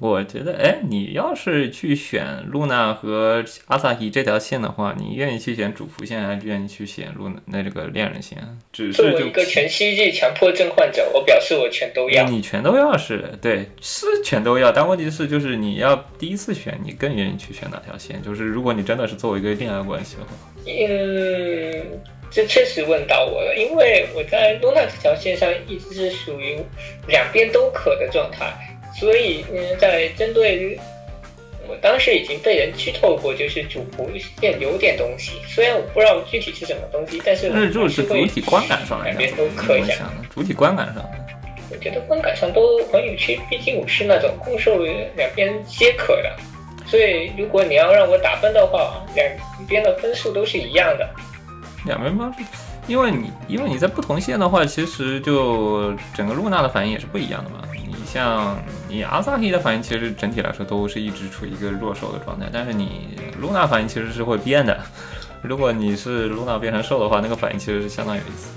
[0.00, 8.36] 我觉得，哎，你要是去选露娜和阿萨希这条线的话，你愿意去选主仆线，还是愿意去选露娜那这个恋人线？
[8.72, 12.28] 只是作为一个全 CG 强迫症患者，我表示我全都要。
[12.28, 14.70] 你全都要是对，是全都要。
[14.72, 18.20] 但问题是，就是你要第一次选，你更愿意去选哪条线？
[18.20, 20.28] 就是如果你真的是作为一个恋爱关系的话，
[20.66, 26.58] 嗯，这确实问到我了，因为我在露娜这条线上一直是属于
[27.06, 28.52] 两边都可的状态。
[28.98, 30.78] 所以，嗯，在针对于
[31.66, 34.06] 我当时已经被人剧透过，就是主仆
[34.40, 40.10] 线有点东西，虽然我不知道具体是什么东西，但是那就是主体观感上两边都刻一下。
[40.32, 41.02] 主体观感上，
[41.70, 44.84] 我觉得观感上都很有趣，毕竟我是那种共受
[45.16, 46.36] 两边皆可的，
[46.86, 49.26] 所以如果你要让我打分的话，两
[49.66, 51.08] 边的分数都是一样的。
[51.86, 52.34] 两边吗？
[52.86, 57.63] 因为你因为你在不同线的话，其实就整个露娜的反应也是不一样的嘛。
[58.14, 58.56] 像
[58.88, 64.78] 你阿萨希的反应，其实整体来说都是一直处于一个弱手的状态，但是你露娜反应其实是会变的。
[65.42, 68.50] 如果你是露娜变成兽的话，那个反应其实是相当有意思。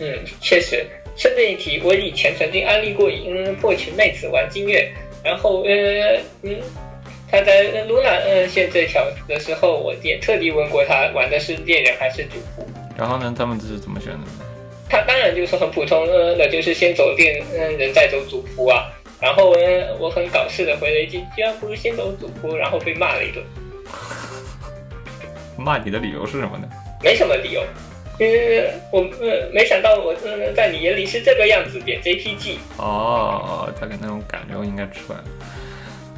[0.00, 0.84] 嗯，确实。
[1.16, 4.92] 顺便一提，我以前曾经安利过一嗯破群妹子玩金月，
[5.22, 6.56] 然后呃嗯，
[7.30, 12.66] 他在露娜嗯线这条的时候，我也特地问过他玩的是猎人还是主仆。
[12.98, 14.41] 然后呢，他们这是怎么选的？
[14.92, 18.92] 他当然就是很普通的，就是先走电嗯人再走主仆啊。
[19.18, 19.60] 然后呢，
[19.98, 23.42] 我很搞事的回了一句：“居然不如先走主仆。”然后被骂了一顿。
[25.56, 26.68] 骂你的理由是什么呢？
[27.02, 27.64] 没什么理由，
[28.20, 28.26] 嗯，
[28.92, 32.58] 我呃没想到我嗯在你眼里是这个样子，点 JPG。
[32.76, 35.24] 哦，大概那种感觉我应该出来了。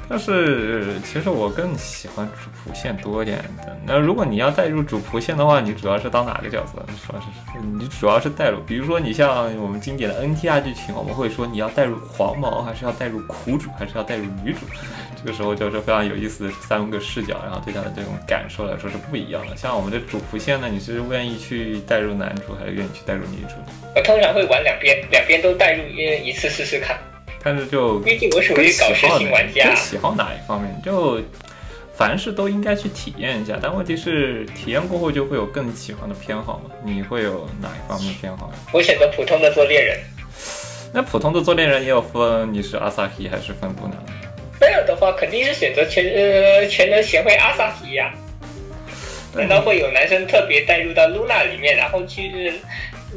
[0.09, 3.77] 但是其实我更喜欢主仆线多一点的。
[3.87, 6.85] 那如果你要带入主仆线的话，你主要是当哪个角色？
[6.89, 7.61] 你说是？
[7.79, 14.61] 你主要是带入，比如说你像我们经典的 NTR 剧情，我们会说你要带入黄毛，还是要带入苦主，还是要带入女主？
[15.17, 19.57] 这个时候就是非常有意思的三个视角，然后对他的这种感受来说是不一样的。
[19.57, 23.55] 像我们的主仆线呢，你是愿意去带入男主，还是愿意去带入女主？
[23.97, 26.99] 我通常会玩两边，两边都带入一一次试试看。
[27.45, 31.21] 但是就毕竟我属于搞事型玩家，喜好哪一方面，就
[31.95, 33.59] 凡事都应该去体验一下。
[33.61, 36.71] 但问题是，体验过后就会有更喜欢的偏好嘛？
[36.83, 38.51] 你会有哪一方面偏好？
[38.73, 39.99] 我选择普通的做猎人。
[40.93, 43.97] 那普通的做猎人也有分，你是阿萨提还是分布呢？
[44.61, 48.11] 没有的话，肯定是选择全呃全能协会阿萨提呀。
[49.35, 52.53] 难道会有男生特别带入到露娜里面，然后去日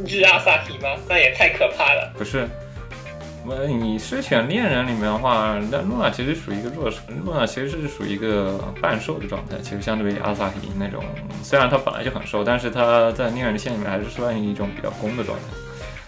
[0.06, 0.90] 日阿萨提吗？
[1.08, 2.12] 那也太可怕了。
[2.18, 2.46] 不是。
[3.67, 9.57] 你是选恋人里面的话，那露娜其实属于一个弱势，露娜其实是属于一个半瘦的状态。
[9.62, 11.03] 其实相对于阿萨提那种，
[11.43, 15.43] 虽然他本来就很瘦，但是他在恋人线里面还是算一种比较攻的状态。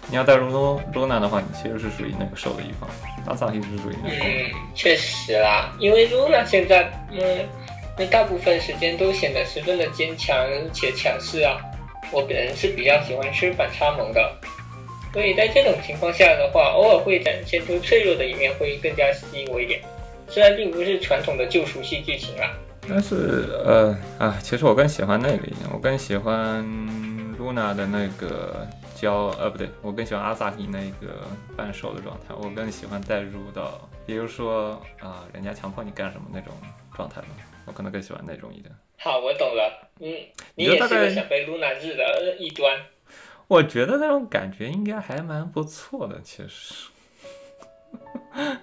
[0.09, 2.89] 你要带入露露娜的话，你其实是属于那个瘦的一方，
[3.27, 4.27] 阿萨提是属于那个攻。
[4.27, 7.21] 嗯，确实啦，因为露娜现在，嗯，
[7.97, 10.35] 那大部分时间都显得十分的坚强
[10.73, 11.57] 且强势啊。
[12.11, 14.35] 我本人是比较喜欢吃反差萌的，
[15.13, 19.81] 所以在这种情况下的话，偶尔会展现出脆弱的一面，会更加吸引我一点。
[20.27, 22.53] 虽然并不是传统的救赎系剧情啊，
[22.87, 26.63] 但是呃啊，其实我更喜欢那个一点，我更喜欢
[27.39, 36.53] 露娜的那个娇，呃不对，我更喜欢阿萨提那个半兽的状态，我更喜欢带入到，比如说啊，人家强迫你干什么那种
[36.95, 37.27] 状态吧，
[37.65, 38.71] 我可能更喜欢那种一点。
[38.99, 39.89] 好，我懂了。
[39.99, 40.13] 嗯，
[40.53, 42.77] 你也是个想被露娜日的异端。
[43.49, 46.89] 我觉得那种感觉应该还蛮不错的，其实。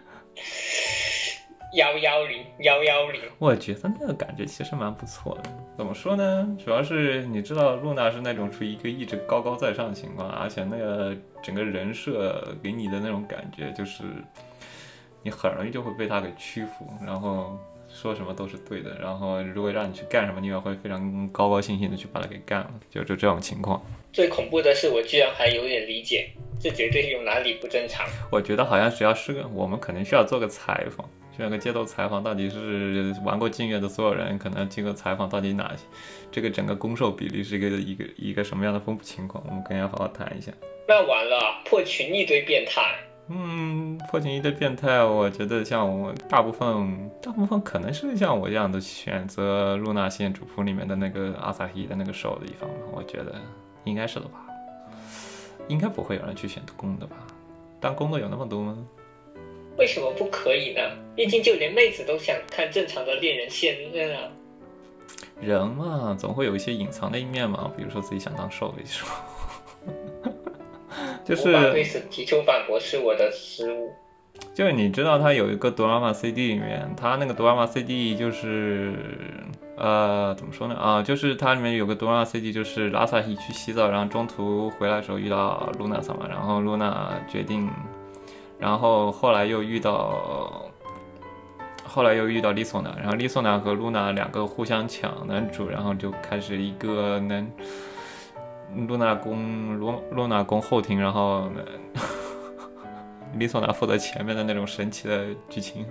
[1.75, 5.51] 幺幺零幺幺零，我觉得那个感觉其实蛮不错的。
[5.77, 6.57] 怎么说呢？
[6.65, 14.05] 主要是你知道露娜是那种处于一个一直高高在上的情况，而且那个整个人设给你的那种感觉，就是
[15.21, 17.59] 你很容易就会被他给屈服，然后
[17.97, 18.97] 说什么都是对的。
[19.01, 23.83] 然后如果让你去干什么，你也会非常高高兴兴的去把它给干了，就就这种情况。
[24.13, 26.29] 最恐怖的是，我居然还有点理解，
[26.61, 28.07] 这绝对有哪里不正常。
[28.31, 31.09] 我觉得好像只要是个，我们可能需要做个采访。
[31.37, 35.83] 需要个街头采访，到底是玩过禁月的所有人，可能经过采访，到底哪些
[36.33, 39.45] 这个整个攻受比例是一个一个一个什么样的分布情况？
[39.47, 40.51] 我们可能要好好谈一下。
[40.89, 42.81] 那完了，破群一堆变态。
[43.29, 53.35] 嗯，破群一的变态，我觉得像我大部分大部分可能是像我一样的选择露娜线主仆里面的那个阿萨希的那个受的一方，我觉得
[53.85, 54.47] 应该是的吧。
[55.69, 57.17] 应该不会有人去选攻的吧？
[57.81, 58.79] 当攻的有那么多吗？
[59.77, 60.81] 为什么不可以呢？
[61.17, 63.77] 毕竟就连妹子都想看正常的恋人线
[64.15, 64.31] 啊。
[65.41, 69.36] 人嘛，总会有一些隐藏的一面嘛，比如说自己想当受的时候。
[71.25, 73.93] 就是对此提出反驳是我的失误。
[74.55, 78.95] 就是你知道他有一个哆啦 A CD 里面，他那个哆啦 A CD 就是
[79.77, 87.69] 呃怎么说呢啊，就是它里面有个哆啦 A CD，就是拉萨希去洗澡，然后中途回来的时候遇到露娜桑嘛，然后露娜决定。
[88.59, 90.71] 然后后来又遇到，
[91.85, 97.47] 后来又遇到丽索娜，然后丽索娜和露娜两个互相抢男主，然后就开始一个男，
[98.89, 101.51] 露娜攻露露娜攻后庭，然后
[103.39, 105.85] 丽索娜负责前面的那种神奇的剧情。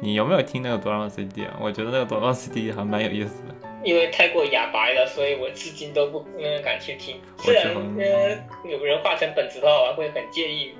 [0.00, 1.56] 你有没有听那个哆啦 A CD 啊？
[1.60, 3.54] 我觉得那个哆啦 A CD 还蛮有意思的。
[3.84, 7.16] 因为太过哑白了，所以我至今都不嗯敢去听。
[7.38, 8.30] 虽然呃
[8.68, 10.72] 有人画成本子的话，我会很介意。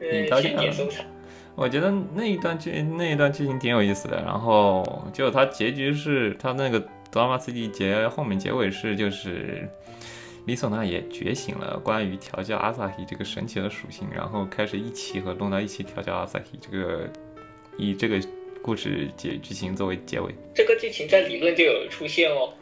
[0.00, 1.04] 你到现在，
[1.54, 4.22] 我觉得那一段剧那一段剧情挺有意思的。
[4.24, 9.68] 然后就它结局是，它那个德拉玛 CD 结后面结尾是，就是
[10.46, 17.08] 李索娜也觉醒了关于调教阿萨希这个神奇的属性，然后开始一起和露娜一起调教阿萨希，这个
[17.76, 18.18] 以这个
[18.62, 20.34] 故事结剧情作为结尾。
[20.54, 22.52] 这个剧情在理论就有出现哦。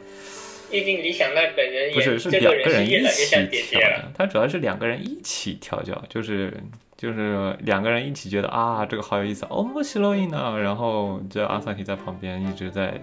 [0.71, 3.37] 毕竟李想奈本人不是是两个人一起
[3.71, 6.53] 调的，他主要是两个人一起调教，就是。
[6.97, 12.99] 就是两个人一起觉得啊，这个好有意思，哦，莫西洛伊呢，然后这阿萨克在旁边一直在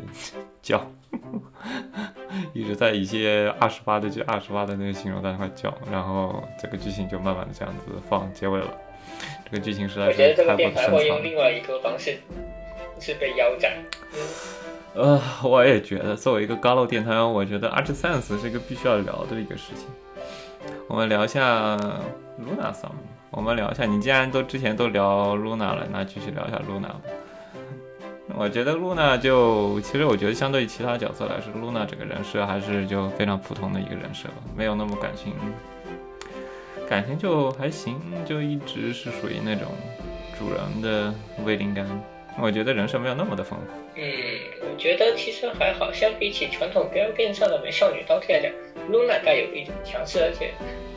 [0.63, 0.89] 叫，
[2.53, 8.67] 一直在一些二十八的就二十八的那个形容在那块叫，然后这个剧情就慢慢的这样子放结尾了。
[9.45, 12.17] 这个剧情实在是我觉得这个电台会用另外一个方式
[12.99, 13.71] 是被腰斩。
[14.93, 19.87] 呃，我也觉得作为一个高楼电台，我觉得 Archsense 是一个必须要聊的一个事情。
[20.87, 21.77] 我们聊一下
[22.39, 22.73] Luna。
[23.29, 26.99] 我们聊一下，你既然都之前都聊 Luna 了，那继续聊一下露娜吧。
[28.35, 35.33] 我觉得露娜就，其实我觉得相对于其他角色来说，露娜这个人设还是就非常普通的一个人设吧，没有那么感情，
[36.89, 39.67] 感情就还行，就一直是属于那种
[40.37, 41.13] 主人的
[41.45, 41.85] 威灵感。
[42.39, 43.80] 我觉得人设没有那么的丰富。
[43.95, 44.03] 嗯，
[44.61, 48.51] 我觉得其实还好，相比起传统 Gal 变上的美少女刀客来讲，
[48.89, 50.51] 露娜带有一种强势，而且。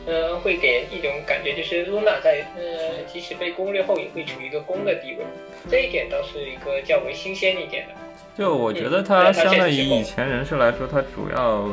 [0.07, 5.25] 呃，会给人一种感觉，就是露娜在呃，即使被攻略后，也会处于一个攻的地位，
[5.67, 7.93] 这一点倒是一个较为新鲜一点的。
[8.37, 11.67] 就我觉得他相对于以前人设来说，他主要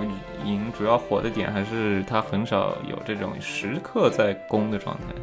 [0.46, 5.14] 赢、主要火的点还是他很少有这种时刻在攻的状态，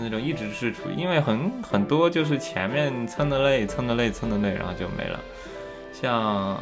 [0.00, 5.20] 那种一直是处于，因为很很多就是前面蹭的累、蹭的累、蹭的累，然后就没了。
[5.92, 6.58] 像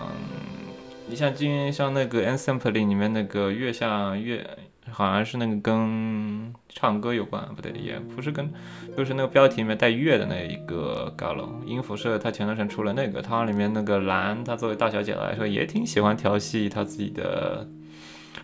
[1.07, 4.47] 你像今像那个《Ensemble》里面那个月下月。
[4.91, 8.53] 好像是那个跟唱歌有关，不对，也不是跟，
[8.95, 17.67] 就是那个标题里面带月的那一个高楼音符社，他前段时间出了那个，他里面那个蓝，他作为大小姐来说也挺喜欢调戏他自己的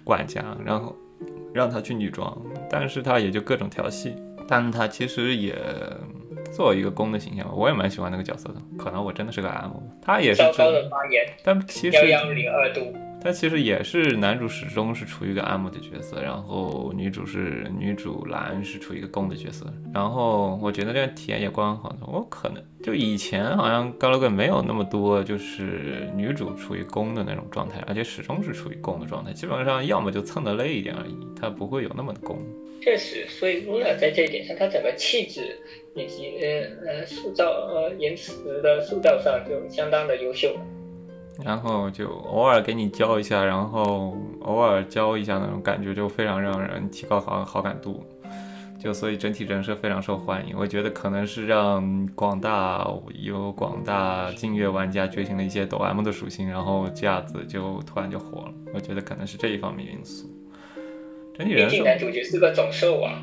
[0.03, 0.97] 管家，然后
[1.53, 2.35] 让他去女装，
[2.71, 4.17] 但是他也就各种调戏，
[4.51, 5.57] 但他其实也
[6.51, 7.53] 做一个攻的形象吧。
[7.55, 9.71] 我也蛮喜欢那个角色的，可能我真的是个 M，
[10.03, 10.43] 他也是
[11.45, 12.93] 但其实幺幺零二度。
[13.23, 32.39] 他其实也是男主始终是处于一个 M 的角色，然后女主是女主蓝是处于一个攻的角色，然后我觉得这个体验也刚好的，我可能就以前好像高 a 个没有那么多就是女主处于攻的那种状态，而且始终是处于攻的状态，基本上要么就蹭的累一点而已，他不会有那么的攻。
[32.81, 35.55] 确实，所以 Luna 在这一点上，他整个气质
[35.95, 40.57] 以及呃呃塑造呃言辞的塑造上就相当的优秀。
[41.45, 48.05] 然后就偶尔给你教一下，然后偶尔教一下那种感觉，就非常让人提高好好感度。
[48.83, 52.91] 就所以整体人设非常受欢迎，我觉得可能是让广大
[53.23, 58.53] 有广大劲乐玩家觉醒了一些抖 M 的属性，然后这样子就突然就火了。
[58.73, 60.27] 我觉得可能是这一方面因素。
[61.37, 63.21] 整体人设，男主角是个走兽啊。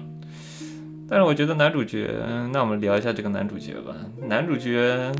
[1.10, 2.08] 但是我觉得男主角，
[2.54, 3.96] 那我们聊一下这个男主角吧。
[4.28, 5.12] 男主角。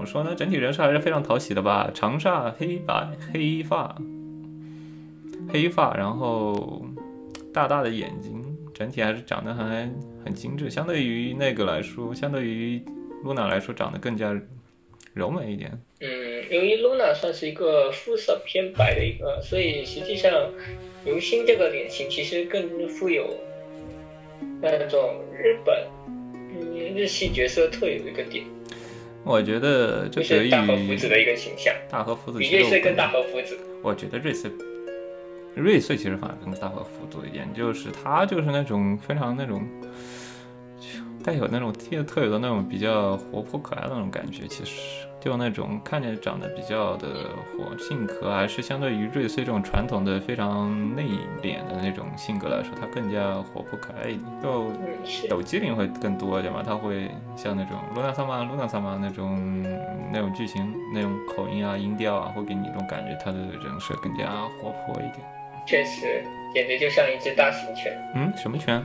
[0.00, 0.34] 怎么说呢？
[0.34, 3.94] 整体人设还是非常讨喜的吧，长发、黑白、黑发、
[5.52, 6.86] 黑发，然后
[7.52, 8.42] 大大的眼睛，
[8.72, 9.90] 整体还是长得还
[10.24, 10.70] 很精致。
[10.70, 12.82] 相对于那个来说，相对于
[13.22, 14.34] 露娜来说，长得更加
[15.12, 15.70] 柔美一点。
[16.00, 16.08] 嗯，
[16.48, 20.32] 由于露娜算是一个肤色偏白的一个，所以实际上
[21.04, 23.28] 刘星这个脸型其实更富有
[24.62, 28.46] 那种日本嗯日系角色特有的一个点。
[29.24, 31.74] 我觉得就得益于大和福子的一个形象。
[31.90, 33.58] 大和福子瑞穗跟大和福子。
[33.82, 34.50] 我觉得瑞穗，
[35.54, 39.62] 瑞穗其实反而更大和福子一点，就是他就是那种非常那种
[41.22, 45.06] 带有那种特特有的那种比较活泼可爱的那种感觉，其实。
[45.20, 47.08] 就那种看着长得比较的
[47.52, 51.04] 活性格，还是相对于瑞穗这种传统的非常内
[51.42, 54.24] 敛的那种性格来说，他更加活泼可爱一点。
[54.42, 54.72] 就
[55.28, 59.62] 有机灵会更多一点嘛，他会像那种露娜萨玛、露娜萨玛那种
[60.10, 64.26] 那种剧情、那种口音啊、音调啊，会给你一种感觉，他的人设更加
[64.58, 65.18] 活泼一点。
[65.66, 67.92] 确实，简直就像一只大型犬。
[68.14, 68.82] 嗯，什么犬？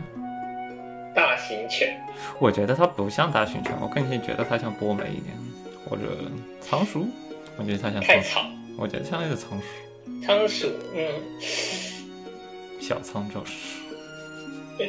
[1.16, 1.98] 大型犬。
[2.40, 5.34] 我觉得它不像大型犬，我更觉得它像波美一点。
[5.90, 6.04] 或者
[6.60, 7.08] 仓鼠，
[7.58, 8.46] 我觉得它像太草，
[8.78, 9.66] 我觉得像那个仓鼠。
[10.26, 11.06] 仓鼠，嗯，
[12.80, 13.54] 小仓就是。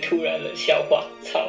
[0.02, 1.48] 突然的笑话，操！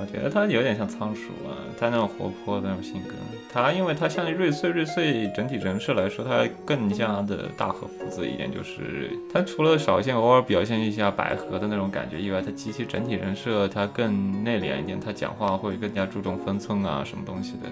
[0.00, 3.14] 我觉得它有点像仓鼠啊，它那种活泼的那种性格。
[3.52, 17.68] 它因为它像瑞穗，瑞穗整体人设来说，它更加的大和福子一点，就是它除了少见偶尔表现一下百合的那种感觉以外，它及其整体人设它更内敛一点，它讲话会更加注重分寸啊，什么东西的。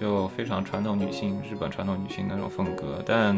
[0.00, 3.36] 就非常传统女性，日本传统女性那种风格，但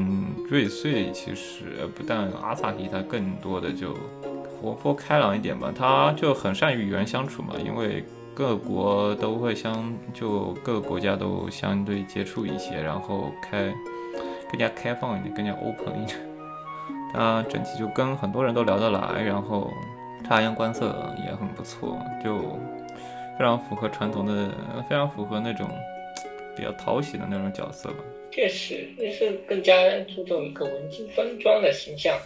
[0.48, 3.94] 瑞穗其实不但阿萨提，她更多的就
[4.60, 8.02] 活泼开朗一点吧，她就很善于与人相处嘛，因为
[8.34, 13.70] 各国都会相，就各个国家都相对接触一些，然后开
[14.50, 16.18] 更加开放一点，更加 open 一点，
[17.12, 19.70] 他整体就跟很多人都聊得来，然后
[20.26, 22.38] 察言观色也很不错，就
[23.38, 24.50] 非常符合传统的，
[24.88, 25.68] 非常符合那种。
[26.56, 27.96] 比较讨喜的那种角色吧，
[28.30, 29.74] 确实那是更加
[30.14, 32.18] 注重一个文静端庄的形象，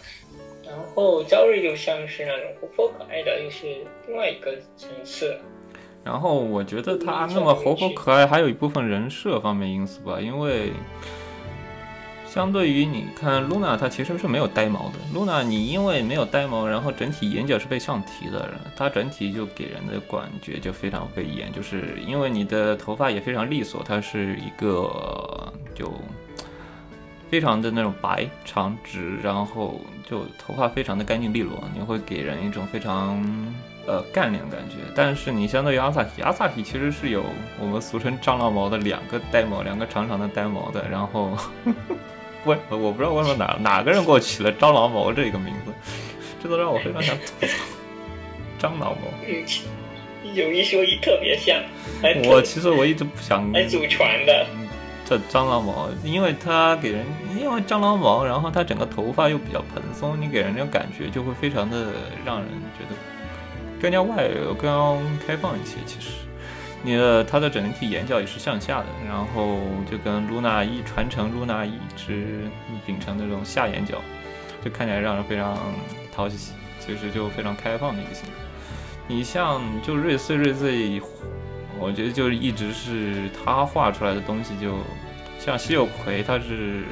[0.65, 3.65] 然后朝瑞就像是那种活泼可爱的，又是
[4.07, 5.37] 另外一个层次。
[6.03, 10.71] 然后我觉得他那么活泼可爱，还有一部分人设方面因素吧，因为。
[12.29, 14.99] 相对于你看露娜，她其实是没有呆毛的。
[15.15, 21.51] 露娜，你因为没有呆毛，然后整体眼角是被上提的，她整体就给人的感觉就非常威严。
[21.51, 25.91] 就是因为你的头发也非常利索，它是一个就
[27.31, 33.19] 非常的那种白长直，然后就头发非常的干净利落，你会给人一种非常
[33.87, 34.75] 呃干练的感觉。
[34.95, 37.25] 但是你相对于阿萨提，阿萨提其实是有
[37.59, 41.35] 我们俗称蟑螂毛的两个呆毛，两个长长的呆毛的，然后。
[42.45, 45.73] 我我不知道为什么哪哪个人给我起了蟑螂毛这个名字，
[46.41, 47.53] 这都让我非常想吐槽。
[48.59, 49.07] 蟑螂毛，
[50.33, 51.57] 有一说一特别像。
[52.25, 53.51] 我其实我一直不想。
[53.53, 54.45] 还祖传的。
[55.05, 62.95] 这蟑螂毛，因为它给人，因为蟑螂毛，然后它整个头发又比较蓬松，你给人那种感觉就会非常的让人觉得
[63.81, 65.77] 更加外更加开放一些。
[65.85, 66.11] 其实。
[66.81, 69.59] 你的它的整体眼角也是向下的，然后
[69.89, 72.49] 就跟露娜一传承，露娜一直
[72.85, 74.01] 秉承那种下眼角，
[74.63, 75.57] 就看起来让人非常
[76.13, 78.35] 讨喜，其实就非常开放的一个性格。
[79.07, 81.01] 你像就瑞穗瑞穗，
[81.79, 84.77] 我觉得就是一直是他画出来的东西，就
[85.37, 86.83] 像西有葵，他是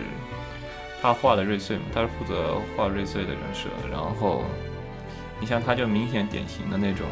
[1.01, 4.43] 他画的瑞穗嘛，他是负责画瑞穗的人设，然后
[5.39, 7.07] 你像他就明显典型的那种，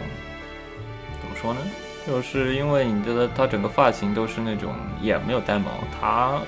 [1.21, 1.59] 怎么说呢？
[2.05, 6.39] 就是因为你觉得他整个发型都是那种也没有呆毛，他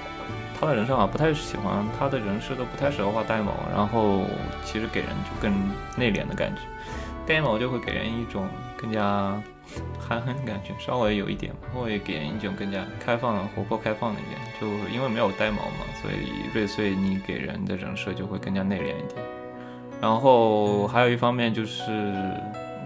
[0.60, 4.26] 他的人设好像不太喜欢，他的人设都不太适合画呆毛，然后
[4.64, 5.52] 其实给人就更
[5.98, 6.62] 内敛的感觉，
[7.26, 8.48] 呆毛就会给人一种
[8.78, 9.02] 更加
[10.00, 19.26] 憨憨的感觉，稍微有一点会给人一种更加开放、活泼、开放的一点，就因为没有呆毛嘛，所以瑞穗你给人的人设就会更加内敛一点。
[20.00, 21.92] 然后还有一方面就是。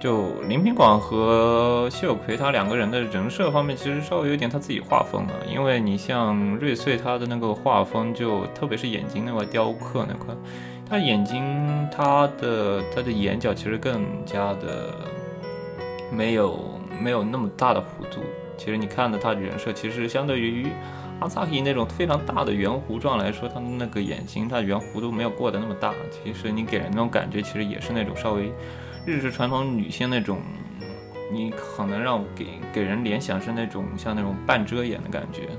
[0.01, 5.33] 就林平广和谢有奎他两个人的人设方面，其实稍微有点他自己画风了。
[5.47, 10.33] 因为你像瑞穗他的那个画风，就特别是眼睛那块雕刻那块，
[10.89, 14.89] 他眼睛他的他的眼角其实更加的
[16.11, 16.59] 没有
[16.99, 18.21] 没有那么大的弧度。
[18.57, 20.65] 其实你看的他的人设，其实相对于
[21.19, 25.93] 阿萨希那种非常大的圆弧状来说，他的那个眼睛他圆弧度没有过得那么大。
[26.09, 28.51] 其实你给人那种感觉，其实也是那种稍微。
[29.05, 30.39] 日式传统女性那种，
[31.31, 35.49] 你可能让给给人联想是那种像那种半遮掩的感觉，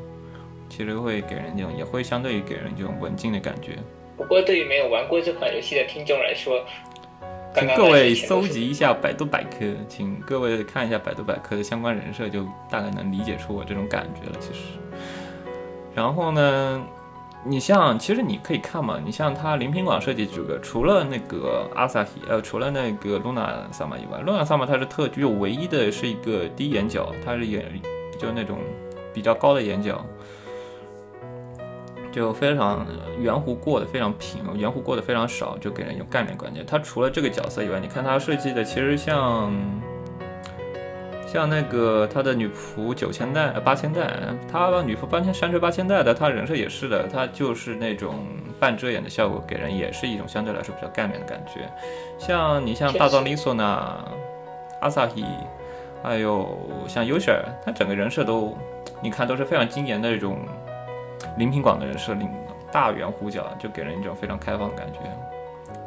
[0.68, 3.78] 其实会给人这种也会相对于给人这种文静的感觉。
[4.16, 6.64] 不过对于没有玩过这款游戏的听众来说，
[7.54, 14.36] 请各位搜集一下百度百科，请各位看一下百度百科的相关人设，就大概能理解出我这种感觉了。
[14.38, 14.60] 其实，
[15.94, 16.86] 然后呢？
[17.44, 27.64] 你像，其实你可以看嘛，你像他林品广设计这个，除了那个阿萨希，呃，除了那个露娜萨玛以外，露娜萨玛它是特就唯一的是一个低眼角，它是眼
[28.16, 28.58] 就那种
[29.12, 30.04] 比较高的眼角，
[32.12, 32.86] 就非常
[33.18, 36.62] 圆弧过得非常平，圆弧过得非常少，就给人有概念感觉。
[36.62, 39.52] 它除了这个角色以外，你看它设计的其实像。
[41.32, 44.06] 像那个他的女仆九千代呃、八千代，
[44.50, 48.16] 他女仆八千山吹八千代的，他人设也是的，他就是那种
[48.60, 51.66] 半遮掩的效果，给人也是一种相对来说比较干练的感觉。
[52.18, 53.96] 像你像大藏里索娜、
[54.82, 55.24] 阿萨希，
[56.02, 56.54] 还有
[56.86, 58.54] 像优雪，他整个人设都，
[59.00, 60.36] 你看都是非常精严的这种
[61.38, 62.28] 林平广的人设，领
[62.70, 64.98] 大圆弧角，就给人一种非常开放的感觉。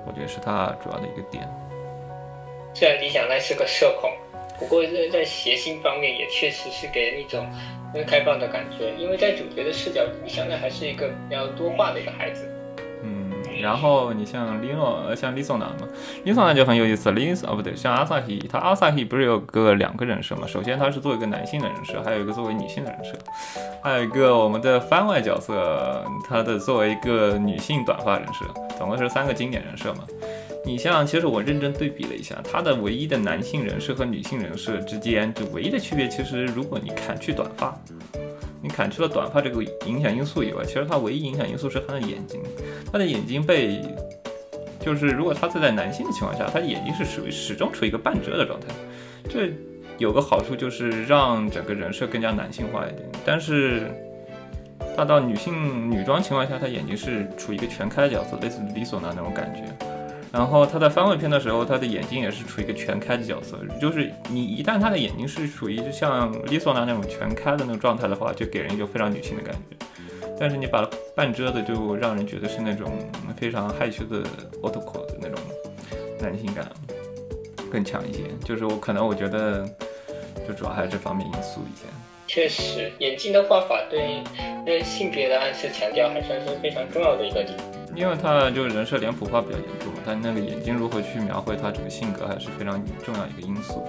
[0.07, 1.47] 我觉得是他主要的一个点。
[2.73, 4.09] 虽然理想奈是个社恐。
[4.59, 7.45] 不过在在谐星方面也确实是给人一种
[8.07, 12.49] 开放的感觉，因为在主角的视角，你想想还是一个比较多话的一个孩子。
[13.03, 13.31] 嗯，
[13.61, 15.87] 然后你像李诺，像李索南嘛，
[16.23, 17.11] 李索南就很有意思。
[17.11, 20.47] 李哦不对，像阿萨希，他阿萨希不是有个两个人设嘛？
[20.47, 23.11] 首先他是作为一个男性的人设，还有一个作为女性的人设，
[23.83, 28.45] 还有一个我们的番外角色，他的作为一个女性短发人设，
[28.77, 30.03] 总共是三个经典人设嘛。
[30.65, 37.79] 你像，其实我认真对比了一下，他的唯一的男性人设和女性人设之间，就唯一的区别，其实如果你砍去短发，
[38.63, 42.41] 你砍去了短发这个影响因素以外，其实他唯一影响因素是他的眼睛，
[42.91, 43.79] 他的眼睛被，
[44.79, 48.67] 就是如果他是在男性的情况下，他眼睛是属于始终处于一个半遮的状态，
[49.29, 49.53] 这
[49.99, 53.91] 有个好处就是让整个人设更加男性化一点，但是
[54.97, 59.61] 他到女性女装情况下，他眼睛是处于一个全开的角色，类似李索娜那种感觉。
[60.35, 69.85] 然后他在番外篇的时候，他的眼睛也是处于一个全开的角色，就是你一旦他的眼睛是处于就像丽索娜那种全开的那种状态的话，就给人一种非常女性的感觉。
[70.37, 72.91] 但是你把半遮的，就让人觉得是那种
[73.37, 74.23] 非常害羞的
[74.61, 75.39] otoko 的那种
[76.19, 76.69] 男性感
[77.71, 78.23] 更强一些。
[78.43, 79.65] 就是我可能我觉得，
[80.45, 81.85] 就主要还是这方面因素一些。
[82.27, 84.21] 确实，眼睛的画法对
[84.65, 87.57] 对性别的暗示强调还算是非常重要的一个点。
[87.95, 93.87] 因为他就是人设脸谱化比较严重嘛，他那个眼睛如何去描绘他整个性格还是非常重要一个因素。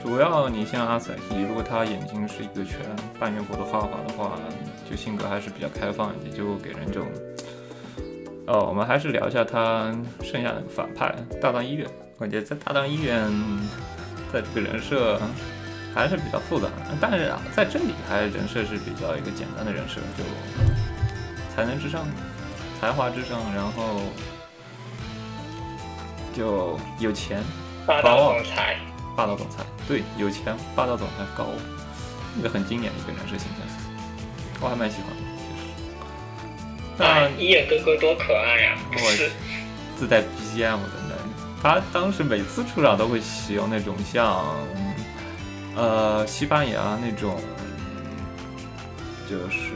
[0.00, 2.78] 主要你像阿彩希，如果他眼睛是一个全
[3.18, 4.38] 半圆弧的画法的话，
[4.88, 7.08] 就性格还是比较开放一点，就给人这种。
[8.46, 9.90] 哦，我们还是聊一下他
[10.22, 11.86] 剩下的反派大藏医院。
[12.18, 13.18] 我觉得在大藏医院，
[14.32, 15.18] 在这个人设
[15.94, 20.24] 还是比较复杂的，但是啊在这里还人设是比较一个简单的人设，就
[21.54, 22.04] 才能至上。
[22.80, 24.02] 才华至上，然后
[26.36, 27.42] 就有钱，
[27.86, 28.76] 霸道总裁，
[29.16, 31.46] 霸道总裁，对，有钱，霸道总裁，高，
[32.36, 33.66] 一个很经典的一个人设形象，
[34.60, 35.22] 我还蛮喜欢的。
[36.98, 38.76] 那伊眼哥哥多可爱呀！
[39.16, 39.30] 是，
[39.96, 41.14] 自带 BGM 的那，
[41.62, 44.44] 他当时每次出场都会使用那种像，
[45.76, 47.40] 呃，西班牙那种，
[49.28, 49.74] 就是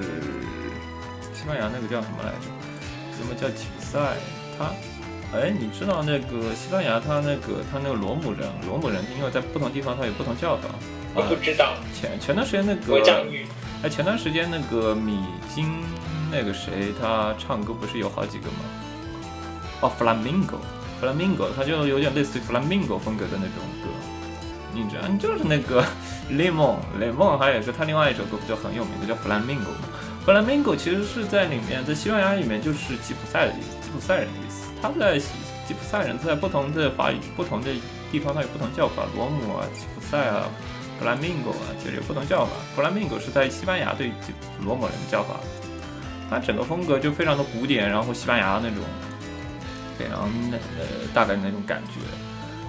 [1.34, 2.46] 西班牙那个叫什么来着？
[3.16, 3.98] 什么叫吉普赛？
[4.56, 4.70] 他，
[5.36, 10.68] 哎，你知道那个西班牙，他那个他那个罗姆人，罗姆人，因为在不同地方他有不同叫法。
[11.14, 11.74] 我不知道。
[11.92, 13.02] 前前段时间那个，
[13.82, 15.18] 哎，前段时间那个米
[15.52, 15.82] 津
[16.30, 18.62] 那个谁，他唱歌不是有好几个吗？
[19.80, 23.87] 哦，Flamingo，Flamingo，他就有点类似于 Flamingo 风格的那种歌。
[24.72, 25.84] 你知道，就是那个
[26.30, 29.88] 雷蒙，雷蒙，还有是他另外一首歌就很有名的叫《Flamingo 吗
[30.26, 34.68] ？Flamingo 其实是在里面，在西班牙里面就是吉普赛的意思，吉普赛人的意思。
[34.80, 37.70] 他在吉普赛人在不同的法语、不同的
[38.12, 40.48] 地方，它有不同叫法，罗姆啊、吉普赛啊、
[41.00, 42.52] Flamingo 啊，其实有不同叫法。
[42.76, 44.12] Flamingo 是在西班牙对
[44.64, 45.34] 罗姆人的叫法。
[46.30, 48.84] 它整个风格就非常的古典，然后西班牙那种
[49.98, 50.30] 非常
[50.78, 52.00] 呃大概那种感觉，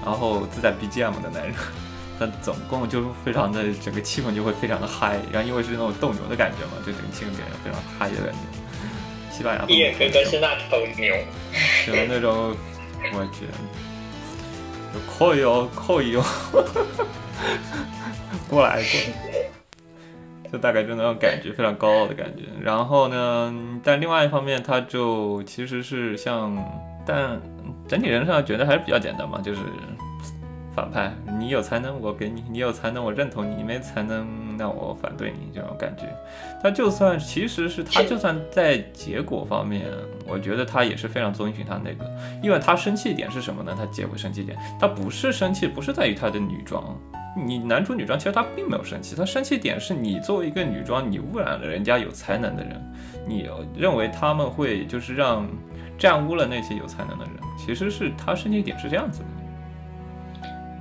[0.05, 1.53] 然后自带 BGM 的那种，
[2.19, 8.39] 它总共就非常的整个气氛就会非常的嗨，然后因为是那种斗牛的感觉嘛，就整个气氛给人非常嗨的感觉。
[9.31, 11.15] 西班牙，伊尔哥哥是那头牛，
[11.87, 12.53] 就是那种，
[13.13, 13.47] 我去，
[14.93, 16.23] 就可以哦，可以哦，
[18.49, 19.29] 过来过来。
[20.51, 22.45] 就大概就那种感觉，非常高傲的感觉。
[22.59, 23.53] 然后呢，
[23.83, 26.57] 但另外一方面，他就其实是像，
[27.05, 27.39] 但
[27.87, 29.59] 整体人上觉得还是比较简单嘛，就是
[30.79, 36.03] 反派，你有才能我给你，你有才能我认同你，你没才能那我反对你这种感觉。
[36.63, 39.87] 他就算其实是他就算在结果方面，
[40.25, 42.09] 我觉得他也是非常遵循他那个，
[42.41, 43.75] 因为他生气点是什么呢？
[43.77, 46.97] 他结尾生气点，他不是生气，不是在于他的女装。
[47.35, 52.81] 你男主女装其实他并没有生气，他生气点是你作为一个女装，你污染了人家有才能的人，
[53.27, 55.45] 你认为他们会就是让
[55.99, 59.25] 玷污了那些有才能的人，其实是他生气点是这样子的。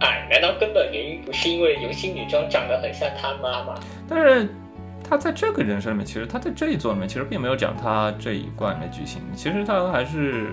[0.00, 3.74] 哎，难道根本原因不是因为游戏女装长得很像他妈吗？
[4.08, 4.48] 但是
[5.08, 10.52] 他在这个人设里面，其实他在这一座里面其实并没有讲他这一贯的剧情，其实他还是。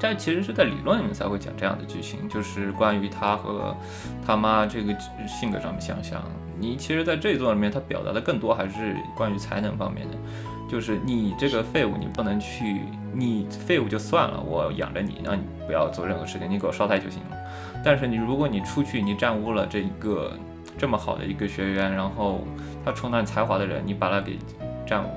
[0.00, 3.74] 但其实是在理论里面才会讲这样的剧情，就是关于他和
[4.26, 4.94] 他妈这个
[5.26, 6.22] 性格上面相像。
[6.58, 10.16] 你其实，在这一座里面，他表达的更多还是关于才能方面的，
[10.68, 12.82] 就是你这个废物，你不能去，
[13.14, 17.33] 你废物就算了，我养着你，让你不要做任何事情，你给我烧胎就行了。
[17.84, 20.36] 但是你如果你出去，你占污了这一个
[20.78, 22.46] 这么好的一个学员，然后
[22.84, 24.38] 他充满才华的人，你把他给
[24.86, 25.08] 占污、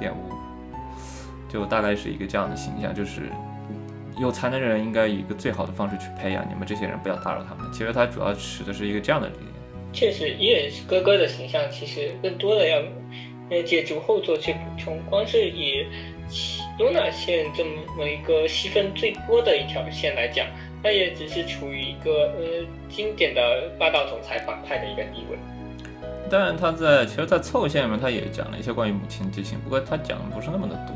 [0.00, 0.32] 玷污，
[1.48, 3.30] 就大概是一个这样的形象，就是。
[4.18, 7.70] 有才能的人应该以一个最好的方式去培养，你们这些人不要打扰他们。
[7.70, 9.52] 其实他主要持的是一个这样的理念。
[9.92, 12.80] 确实，伊尔哥哥的形象其实更多的要
[13.50, 14.98] 要借助后作去补充。
[15.10, 15.84] 光是以
[16.78, 20.46] 露娜线这么一个戏份最多的一条线来讲，
[20.86, 25.36] 他也只是处于一个呃经典的霸道总裁反派的一个地位。
[26.30, 30.94] 当然，他在其实，在凑线里面他也讲了一些关于母亲剧情，不过他讲的不是那么的多。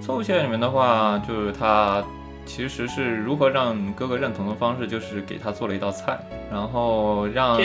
[0.00, 2.02] 凑线里面的话，就是他
[2.46, 6.18] 其实是如何让哥哥认同的方式，就是给他做了一道菜，
[6.50, 7.60] 然后让，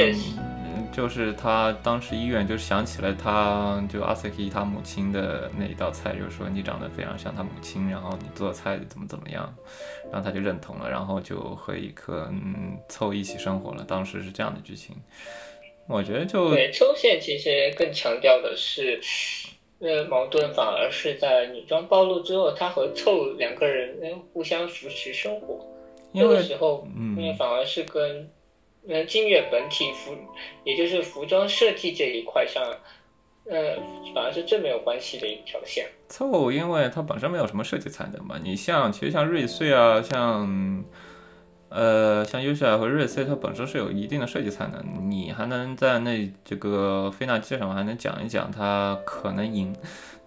[0.92, 9.54] 就是他当时医院就想起了他就阿瑟希他母亲的那一道菜，就是说你长得非常像他母亲，然后你做菜怎么怎么样，
[10.12, 13.84] 然后他就认同了，然后就和一颗嗯凑一起生活了。
[13.84, 14.96] 当时是这样的剧情，
[15.88, 19.00] 我觉得就对抽线其实更强调的是。
[19.80, 23.96] 呃矛盾反而是在女装暴露之后，他和凑两个人
[24.34, 25.64] 互相扶持生活，
[26.12, 28.28] 那个时候，嗯，反而是跟
[28.88, 30.16] 嗯金月本体服，
[30.64, 32.64] 也就是服装设计这一块上，
[33.46, 33.76] 呃，
[34.16, 35.88] 反而是最没有关系的一条线。
[36.10, 40.84] 凑，因为它本身没有什么设计才能嘛，你像其实像瑞穗啊，像。
[41.70, 49.76] 呃，像优秀和瑞 C，它本身是有一定的设计才能，你还能在那这个菲娜机上还能讲一讲它可能赢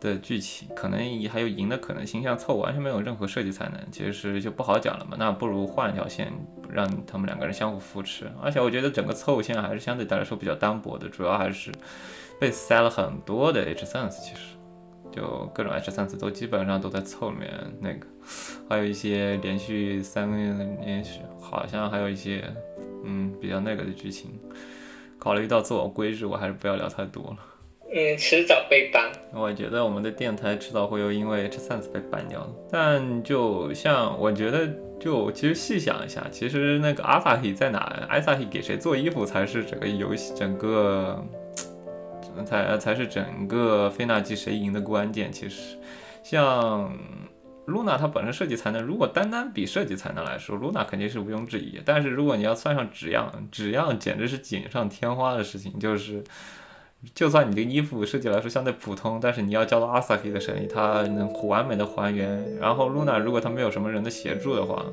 [0.01, 0.99] 的剧情，可能
[1.29, 2.23] 还有赢的可能性。
[2.23, 5.17] 像凑完全没有任何设计才能，其实就不好讲了嘛。
[5.19, 6.33] 那不如换一条线，
[6.69, 8.31] 让他们两个人相互扶持。
[8.43, 11.71] 而且我觉得整个凑线还是相对来说比较单薄的，主要还是
[12.41, 14.57] 被塞了很多的 H sense，其实。
[15.13, 18.07] 就各种 H 三次都基本上都在凑里面那个，
[18.69, 22.45] 还有一些连续三个月的连续，好像还有一些
[23.05, 24.39] 嗯比较那个的剧情。
[25.19, 27.39] 考虑到自我规制，我还是不要聊太多了。
[27.93, 29.11] 嗯，迟早被 ban。
[29.33, 32.51] 我觉得我们的电台迟早会又因为 H 三次被 ban 掉的。
[32.71, 34.69] 但就像我觉得，
[35.01, 37.79] 就其实细想一下，其实那个阿萨希在哪？
[38.09, 41.25] 阿萨希给谁做衣服才是整个游戏整个。
[42.47, 45.31] 才才是整个菲娜季谁赢的关键。
[45.31, 45.77] 其实，
[46.23, 46.97] 像
[47.67, 51.81] 露娜她本身设计才能，如果单单比设计才能来说，露娜肯定是毋庸置疑。
[51.85, 55.79] 但是如果你要算上纸样，纸样简直是锦上添花的事情。
[55.79, 56.23] 就是，
[57.15, 62.45] 就算你这个衣服设计来说相对普通，但是你要交到阿萨克的手里，他能完美的还原。
[62.59, 64.85] 然后露娜如果他没有什么人的协助的话，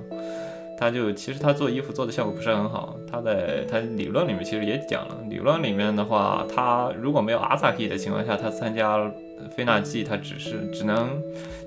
[0.80, 9.12] 他就其实他做衣服做的效果不是很好，他在他理论里面其实也讲了，理论里面的话，他如果没有阿萨克的情况下，他参加
[9.56, 11.22] 菲纳季，他只是只能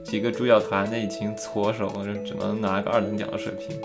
[0.05, 3.77] 几个主角团的一群搓手，就只能拿个二等奖的水平。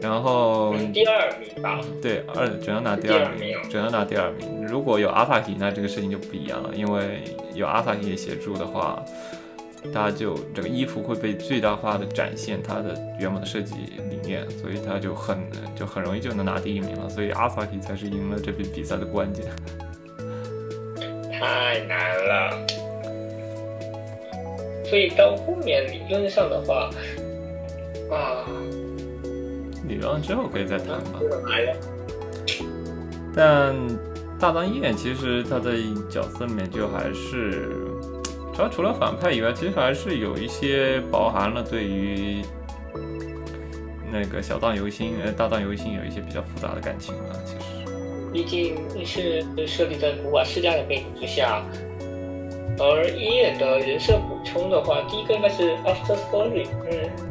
[0.00, 4.64] 然后第二名吧，对，二只能拿第二名，只能拿第二名。
[4.64, 7.24] 如果有阿法提，那这个事情就不一样了，因为
[7.54, 9.04] 有阿萨希协助的话，
[9.92, 13.74] 他就这个衣服会被最大化的展现它的原本的设计
[14.08, 15.38] 理念，所以他就很
[15.74, 17.08] 就很容易就能拿第一名了。
[17.08, 19.46] 所以阿法提才是赢了这笔比赛的关键。
[21.32, 22.66] 太难了，
[24.84, 26.88] 所以到后面理论上的话，
[28.10, 28.44] 啊。
[29.88, 31.20] 理论之后可以再谈吧。
[33.34, 33.74] 但
[34.38, 35.72] 大藏医院其实他的
[36.08, 37.68] 角色里面就还是，
[38.54, 42.42] 主要除了反派以外，其实还是有一些包含了对于
[44.12, 47.34] 那个小藏游心呃大藏游心有一些比较复杂的感情吧。
[47.44, 47.84] 其实，
[48.32, 51.62] 毕竟是设立在古瓦世家的背景之下，
[52.78, 57.27] 而医院的人设补充的话，第一个应该是 After Story，嗯。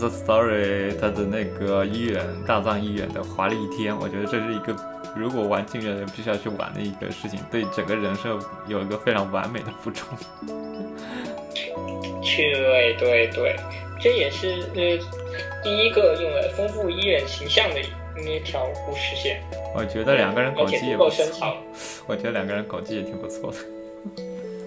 [0.00, 4.74] After Story，它的那个医院大藏医院的华丽一天，我觉得这是一个
[5.14, 10.08] 如果玩禁月的人必须要去玩的一个事情，对整个人设有一个非常完美的补充。
[12.24, 13.56] 对对对，
[14.00, 14.98] 这也是呃
[15.62, 17.76] 第一个用来丰富医院形象的
[18.16, 19.42] 那条故事线。
[19.74, 21.54] 我觉得两个人搞基也不错。
[22.06, 23.58] 我觉得两个人搞基也挺不错的。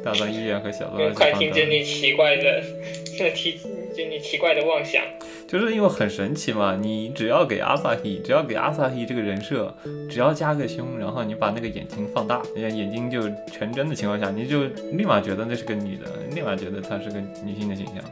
[0.03, 1.13] 大藏医院和小藏。
[1.13, 2.61] 快听着你奇怪的
[3.17, 3.59] 这题。
[3.95, 5.03] 就你奇怪的妄想，
[5.47, 6.75] 就是因为很神奇嘛。
[6.75, 9.71] 你只要给阿萨希，只要给阿萨希这个人设，
[10.09, 18.03] 只要加个胸，然后你把那个眼睛放大，眼睛就全真的情况下，你就立马觉得那是个女的，立马觉得她是个女性的形象。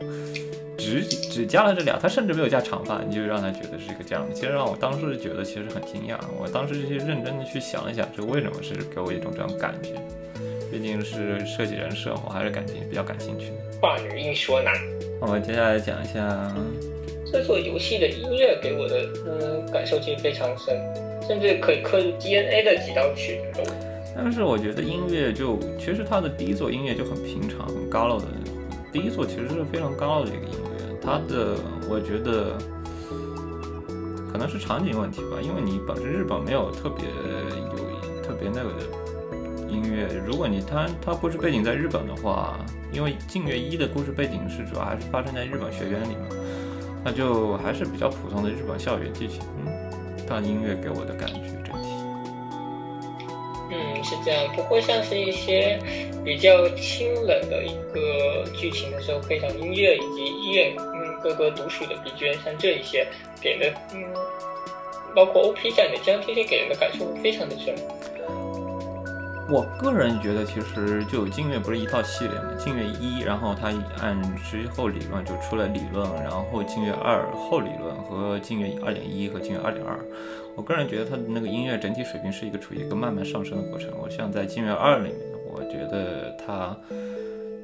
[0.77, 4.35] 只只加了这俩，他甚至没有加长发，你就让他觉得是一个这样的。
[4.35, 6.19] 其实让我当时觉得其实很惊讶。
[6.39, 9.89] 我当时就去认真的去想了一想，这为什么是给我一种这种感觉？
[10.71, 13.77] 毕竟是设计人设，我还是感情比较感兴趣的。
[13.81, 14.73] 话女一说男。
[15.19, 16.55] 我们接下来讲一下
[17.31, 20.75] 这座游戏的音乐给我的嗯感受其实非常深，
[21.27, 23.61] 甚至可以刻入 DNA 的几道曲子。
[24.15, 28.25] 但是我觉得音乐就其实它的第一座音乐就很平常、很高了的，
[28.91, 30.95] 第一座其实是非常高的一个音乐。
[31.01, 31.55] 它的
[31.89, 32.57] 我觉得
[34.31, 39.00] 可能是场景问题吧，因为你本身日本没有特别有特别那个的
[39.71, 40.05] 音乐。
[40.25, 42.59] 如果你它它故事背景在日本的话。
[42.93, 46.27] 因为《静月一》的故事背景是主要还是发生在日本学院里嘛，
[47.05, 49.39] 那就还是比较普通的日本校园剧情。
[49.65, 49.71] 嗯，
[50.27, 51.87] 但音乐给我的感觉整体，
[53.71, 54.53] 嗯，是这样。
[54.57, 55.79] 不过像是一些
[56.25, 63.07] 比较清冷的一个剧情的时候，配上音乐以及医院嗯各个独属的 BGM，像这一些
[63.39, 64.03] 给的嗯，
[65.15, 67.73] 包括 OP 战的这样这些给人的感受非常的深。
[69.51, 73.67] 我个人觉得，其实就静月不是一套系列嘛，静月一，然后它
[74.01, 79.99] 按之后理论就出了理论，然后静月二后理论和静月二点一和静月二点二。
[80.55, 83.89] 我个人觉得它的那个音乐整体水平是一个处于一个慢慢上升的过程。
[84.01, 85.15] 我像在静月二里面，
[85.53, 86.73] 我觉得它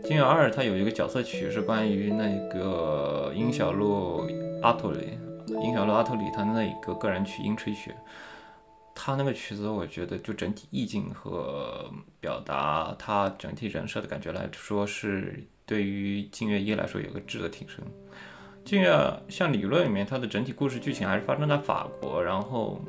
[0.04, 4.30] 静月二它有一个角色曲是关于那个樱小路
[4.62, 5.18] 阿托里，
[5.64, 7.96] 樱小路阿托里他那一个个人曲樱吹雪。
[9.00, 11.88] 他那个曲子，我觉得就整体意境和
[12.20, 17.86] 表达他整体人设的感觉来说，是对于静月一来说有个质的提升。
[18.66, 18.92] 静月
[19.30, 22.82] 像理论里面，它的整体故事剧情还是发生在法国，然后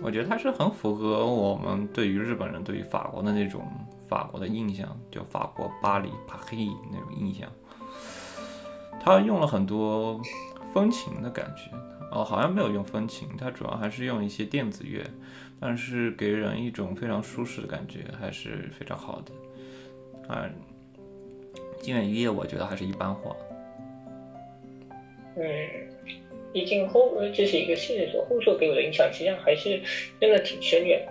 [0.00, 3.68] 我觉得它是很符合我们对于日本人对于法国的那种
[4.08, 7.50] 法国的印象，就法国巴黎帕黑那种印象。
[9.00, 10.20] 他用了很多
[10.72, 11.70] 风情的感觉。
[12.14, 15.02] 哦，好像没有用风琴，它主要还是用一些电子乐，
[15.58, 20.32] 但是给人一种非常舒适的感觉，还是非常好的。
[20.32, 20.48] 啊，
[21.82, 23.34] 金远一夜我觉得还是一般化。
[25.36, 25.42] 嗯，
[26.52, 29.82] 毕竟后这是一个系列作，后作给我的影响实际上还是
[30.20, 31.04] 真的挺深远。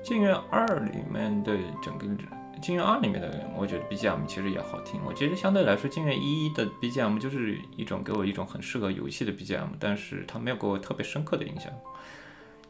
[0.00, 1.52] 金月二里面的
[1.82, 2.06] 整个。
[2.60, 5.00] 《金月二》里面的，我觉得 BGM 其实也好听。
[5.06, 11.72] 我觉得相对来说，《金月一》的 BGM 就是一种给我一种很适合游戏的 BGM，但是它没有给我特别深刻的印象。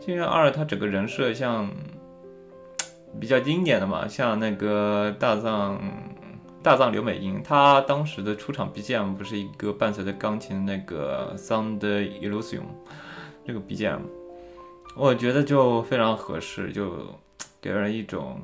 [0.05, 1.69] 《金月二》它整个人设像
[3.19, 5.81] 比较经典的嘛，像那个大藏
[6.63, 12.63] 大藏刘美英，她当时的出场 BGM 不是一个伴随着钢琴的那个 Sound Illusion
[13.45, 14.03] 这个 BGM，
[14.97, 16.93] 我觉得就非常合适，就
[17.61, 18.41] 给人一种。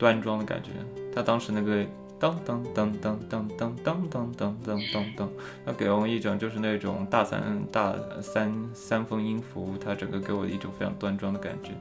[0.00, 0.70] 端庄的感觉，
[1.14, 1.84] 他当时那个
[2.18, 5.28] 噔噔噔噔噔噔噔噔噔噔噔，
[5.66, 11.72] 他给我一种就是那种大三大三三分音符，他整个给我一种非常端庄的感觉。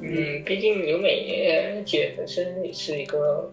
[0.00, 3.50] 嗯，毕竟刘美姐本身也是一个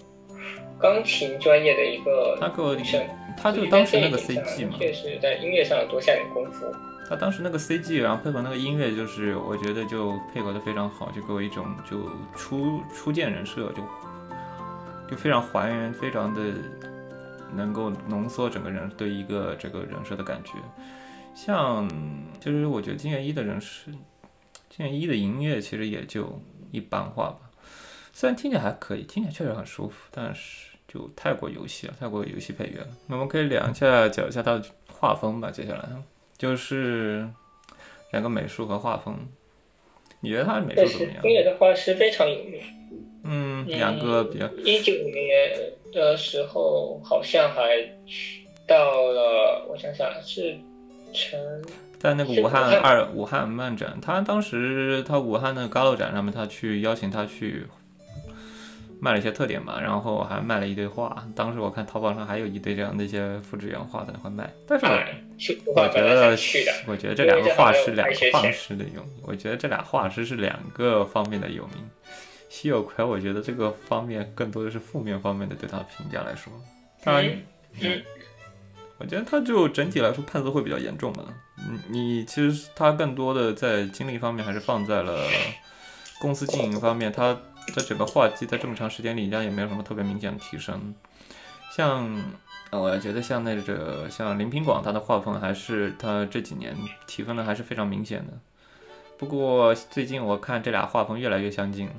[0.80, 2.38] 钢琴专业的一个
[2.78, 3.03] 女生，
[3.36, 6.67] 他就当时那个 CG 嘛，确实在音乐上多下点功夫。
[7.10, 13.84] 他当时那个 CG，然后配合那个音乐，就是我觉得就配合的非常好，就给我一种就初初见人设，就
[15.10, 16.41] 就非常还原，非常的
[17.54, 20.54] 能够浓缩整个人对一个这个人设的感觉。
[21.36, 21.89] 像
[22.39, 23.91] 其实我觉得金月一的人设，
[24.70, 26.41] 金月一的音乐其实也就
[26.72, 27.52] 一般化吧，
[28.14, 32.88] 虽然听起来还可以，听起来确实很舒服，但是就太过游戏了，太过游戏配乐了。
[33.08, 35.52] 那我们可以聊一下，讲一下它的画风吧。
[35.52, 35.80] 接下来
[36.41, 37.23] 就是
[38.11, 39.15] 两个美术和画风，
[40.21, 41.23] 你觉得他的美术怎么样？
[41.23, 42.59] 音乐的画师非常有名。
[43.23, 44.47] 嗯，两个比较。
[44.65, 47.61] 一九年的时候，好像还
[48.67, 50.57] 到了，我想想是
[51.13, 51.39] 成。
[51.99, 57.67] 在那个武汉二武汉漫展，他当时他武汉那个 Galo 展上面，他去邀请他去
[59.02, 61.28] 卖了一些特点嘛，然后还卖了一堆画。
[61.36, 64.47] 当时我看淘宝上还有一堆这样的一些复制原画在那块卖。
[64.68, 66.32] 但是我觉得，
[66.88, 71.89] 我觉得这两个画师两个画师的有名，我觉得这俩画师是两个方面的有名。
[72.47, 76.54] 西有奎，我觉得这个方面更多的是负面方面的对他评价来说，
[77.04, 77.30] 当然。
[78.97, 81.24] 我觉得他就整体来说判子会比较严重嘛。
[81.58, 85.26] 嗯，你其实他更多的在精力方面还是放在了
[86.20, 87.12] 公司经营方面。
[87.12, 87.36] 他
[87.72, 90.93] 在整个画技在这么长时间里，应该也没有什么特别明显的提升。
[91.72, 92.15] 像，
[92.72, 96.76] 我觉得像那个像林平广，他的画风还是他这几年
[97.07, 98.34] 提分的还是非常明显的。
[99.17, 101.89] 不过最近我看这俩画风越来越相近。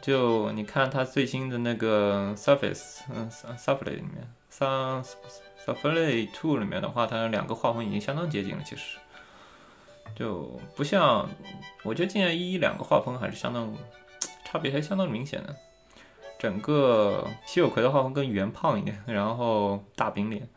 [0.00, 5.02] 就你看他最新的那个 Surface，嗯，Surface 里面三。
[5.66, 8.96] 在《分类 Two》里面的话，它两个画风已经相当接近了，其实
[10.14, 11.28] 就不像，
[11.82, 13.70] 我觉得《静夜一》两个画风还是相当
[14.50, 15.54] 差别，还相当明显的。
[16.38, 20.48] 整个西有葵的画风更圆胖一点，然后大饼脸，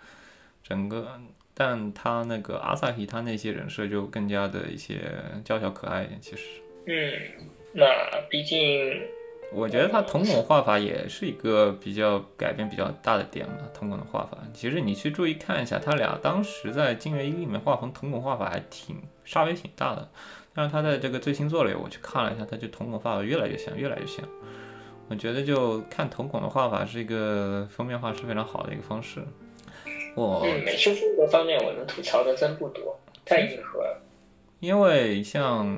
[0.64, 1.20] 整个，
[1.54, 5.12] 但他那个阿萨希他那些人设就更加的一些
[5.44, 6.44] 娇小可爱一点，其实。
[6.88, 7.86] 嗯，那
[8.30, 8.60] 毕竟。
[9.52, 13.58] 我觉得他瞳孔画法也是一个比较改变比较大的点嘛。
[13.72, 20.10] 瞳孔的画法，其实你去注意看一下，他俩当时在《金元一》里面画风瞳孔画法还挺差别挺大的。
[20.54, 24.26] 但是他在这个最新作里，我去看了一下，他就瞳孔画法越来越像，越来越像。
[25.10, 29.22] 我觉得就看瞳孔的画法是一个封面画是非常好的一个方式。
[30.16, 34.02] 我美术风格方面，我能吐槽的真不多，太硬核了。
[34.60, 35.78] 因为像。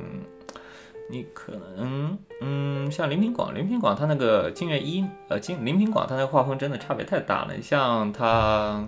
[1.07, 7.61] 你可能，嗯，像林平广，林平广他那个静月一，呃，金林平广他那个画风真的差别太大了。
[7.61, 8.83] 像他，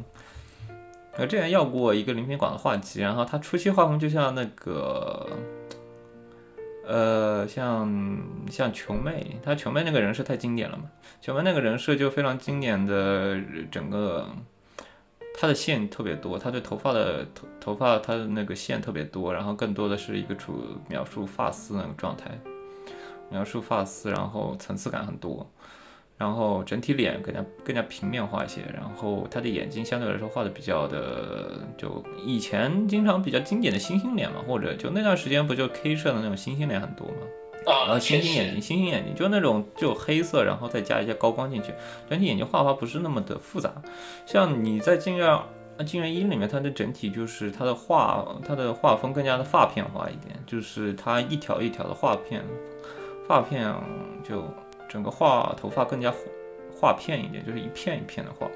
[1.19, 5.29] 我之前要过一个林平广的画集，然后他初期画风就像那个，
[6.87, 7.91] 呃，像
[8.49, 10.85] 像琼妹，她琼妹那个人设太经典了嘛，
[11.21, 14.27] 琼妹那个人设就非常经典的整个。
[15.39, 22.31] 她的线特别多，她对头发的头头发，她的那个线特别多，然后更多的是一个主描述发丝那个状态，
[23.29, 25.47] 描述发丝，然后层次感很多，
[26.17, 37.13] 然后整体脸更加更加平面化一些，然后他的眼睛相对来说画的比较的，就以前经常比较经典的星星脸嘛，或者就那段时间不就 K 社的那种星星脸很多吗？
[37.67, 41.73] 啊，星星眼睛，星星眼睛，就那种就黑色，然后再加一些高光进去，
[42.09, 43.73] 整体眼睛画法不是那么的复杂。
[44.25, 45.45] 像你在镜月啊
[45.85, 52.41] 镜院一里面，它的整体就是它的画，它的画风更加的发片化一点，就是它一条一条的画片，
[53.27, 53.71] 发片
[54.23, 54.43] 就
[54.87, 56.13] 整个画头发更加
[56.79, 58.47] 画片一点，就是一片一片的画。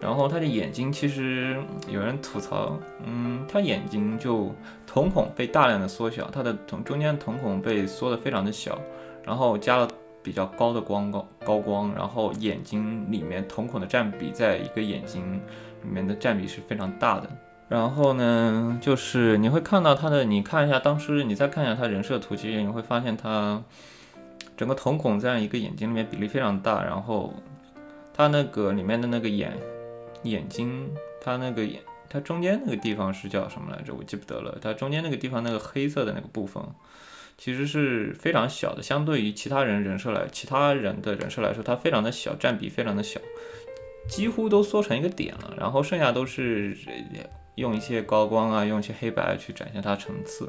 [0.00, 4.54] 然后他的眼睛其实有人吐槽，嗯，他眼睛就
[4.86, 8.78] 瞳孔被大量的缩小，他的瞳中间瞳孔被缩得非常的小，
[9.24, 9.88] 然后加了
[10.22, 15.40] 比较高的光高高光，然后眼睛里面瞳孔的占比在一个眼睛
[15.82, 17.28] 里面的占比是非常大的。
[17.68, 23.60] 然后呢，就是你会看到他的，你看一下当时你再看一下他人设图，其实你会发现他
[24.58, 27.32] 整个瞳孔在一个眼睛里面比例非常大，然后
[28.12, 29.56] 他那个里面的那个眼。
[30.24, 30.90] 眼睛，
[31.20, 31.80] 它那个眼，
[32.10, 33.94] 它中间那个地方是叫什么来着？
[33.94, 34.58] 我记不得了。
[34.60, 36.60] 它中间那个地方那个黑色的那个部分，
[37.38, 43.20] 其实是非常小的，相对于其他人人设来，其他人的人设来说，它非常的小，占比非常的小，
[44.08, 45.54] 几乎都缩成一个点了。
[45.56, 46.76] 然后剩下都是
[47.54, 50.48] 用一些高光啊，用一些黑白去展现它层次。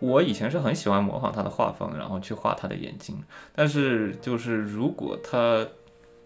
[0.00, 3.22] 我以前是很喜欢模仿他的画风，然后去画他的眼睛。
[3.54, 5.66] 但是就是如果他，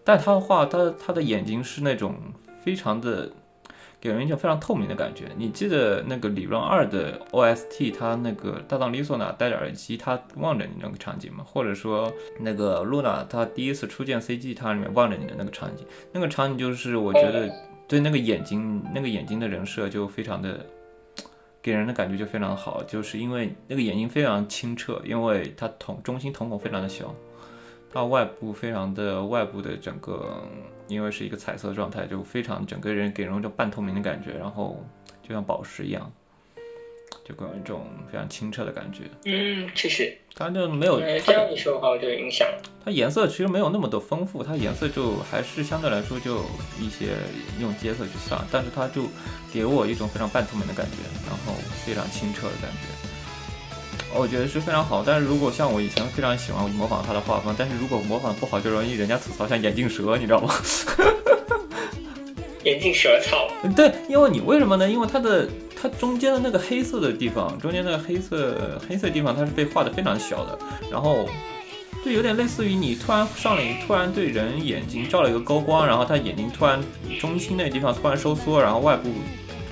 [0.03, 2.15] 但他画，他他的眼睛是那种。
[2.63, 3.29] 非常的
[3.99, 5.25] 给人一种非常透明的感觉。
[5.35, 11.43] 你记得那个《理论二》的 OST，他那个搭档丽索娜戴着耳机，他望着你那个场景吗？
[11.45, 12.09] 或者说
[12.39, 17.53] 那个露娜她第一次初见 CG，它里面望着你的那个场景，那个场景就是我觉得
[17.85, 20.65] 对那个眼睛，那个眼睛的人设就非常的，
[21.63, 27.15] 给人的感觉就非常好，就是因为那个眼睛非常清澈，因为它瞳中心瞳孔非常的小，
[27.91, 30.43] 它外部非常的外部的整个，
[30.89, 34.83] 因为是一个彩色状态，就非常整个人给人一种半透明的感觉，然后
[35.21, 36.11] 就像宝石一样。
[37.23, 39.03] 就给我一种非常清澈的感觉。
[39.25, 40.99] 嗯，确实，它就没有。
[40.99, 42.45] 这样你说的话我就有影响。
[42.83, 46.43] 它颜色其实没有那么的丰富，它颜色就还是相对来说就
[46.79, 47.15] 一些
[47.61, 49.03] 用阶色去上，但是它就
[49.53, 51.53] 给我一种非常半透明的感觉，然后
[51.85, 52.79] 非常清澈的感觉。
[54.15, 55.01] 我觉得是非常好。
[55.05, 60.53] 但是如果像我以前非常喜欢模仿它的画风，但是如果模仿不好，就容易人家吐槽像眼镜蛇，你知道吗？
[62.65, 63.49] 眼镜蛇草。
[63.75, 64.89] 对，因为你为什么呢？
[64.89, 65.47] 因为它的。
[65.83, 70.57] 它中间的那个黑色的地方，中间那个黑色黑色地方，它是被画的非常小的，
[70.89, 71.27] 然后
[72.05, 76.81] 就有点类似于你突然上了，突然对人眼睛照了一个高光，然后他眼睛突然
[77.19, 79.09] 中心那地方突然收缩，然后外部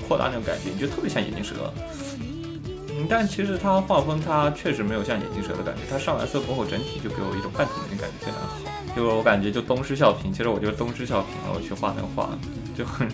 [0.06, 1.74] 扩大那种感觉，你就特别像眼镜蛇。
[2.20, 8.58] 嗯，但其实它画风它确实没有像眼镜蛇的感觉，它上完色过后整体就给我一种半透明的感觉，非常好。
[8.94, 12.38] 就我感觉就东施效颦，其实我就是东施效颦了，我去画那个画
[12.78, 13.08] 就很，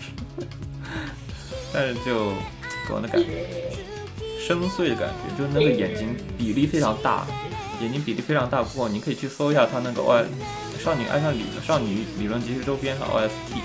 [1.71, 2.31] 但是就。
[2.87, 3.27] 给我的感觉，
[4.39, 7.27] 深邃的感觉，就是那个眼睛比例非常大，
[7.81, 8.63] 眼睛比例非常大。
[8.63, 10.23] 不过你可以去搜一下他那个 O
[10.79, 13.59] 少女爱上理少女理论集市周边的 OST，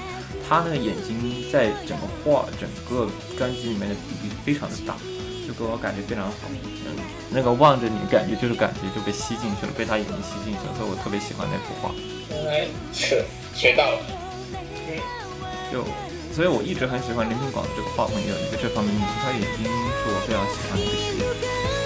[0.48, 3.08] 他那个眼睛在整个画整个
[3.38, 4.96] 专辑里面的比例非常的大，
[5.46, 6.34] 就给我感觉非常好。
[6.50, 6.96] 嗯，
[7.30, 11.94] 那个望着你感觉就是感觉就被吸进去了，被他眼睛吸进去了，所以我特别喜欢那幅画。
[12.44, 14.00] 来，学学到了。
[14.88, 14.98] 嗯，
[15.72, 16.11] 就。
[16.32, 19.70] 所以我一直很喜欢林品广的这个画风，有一个这方面因素，他眼睛是
[20.08, 21.81] 我非常喜欢的一个系列。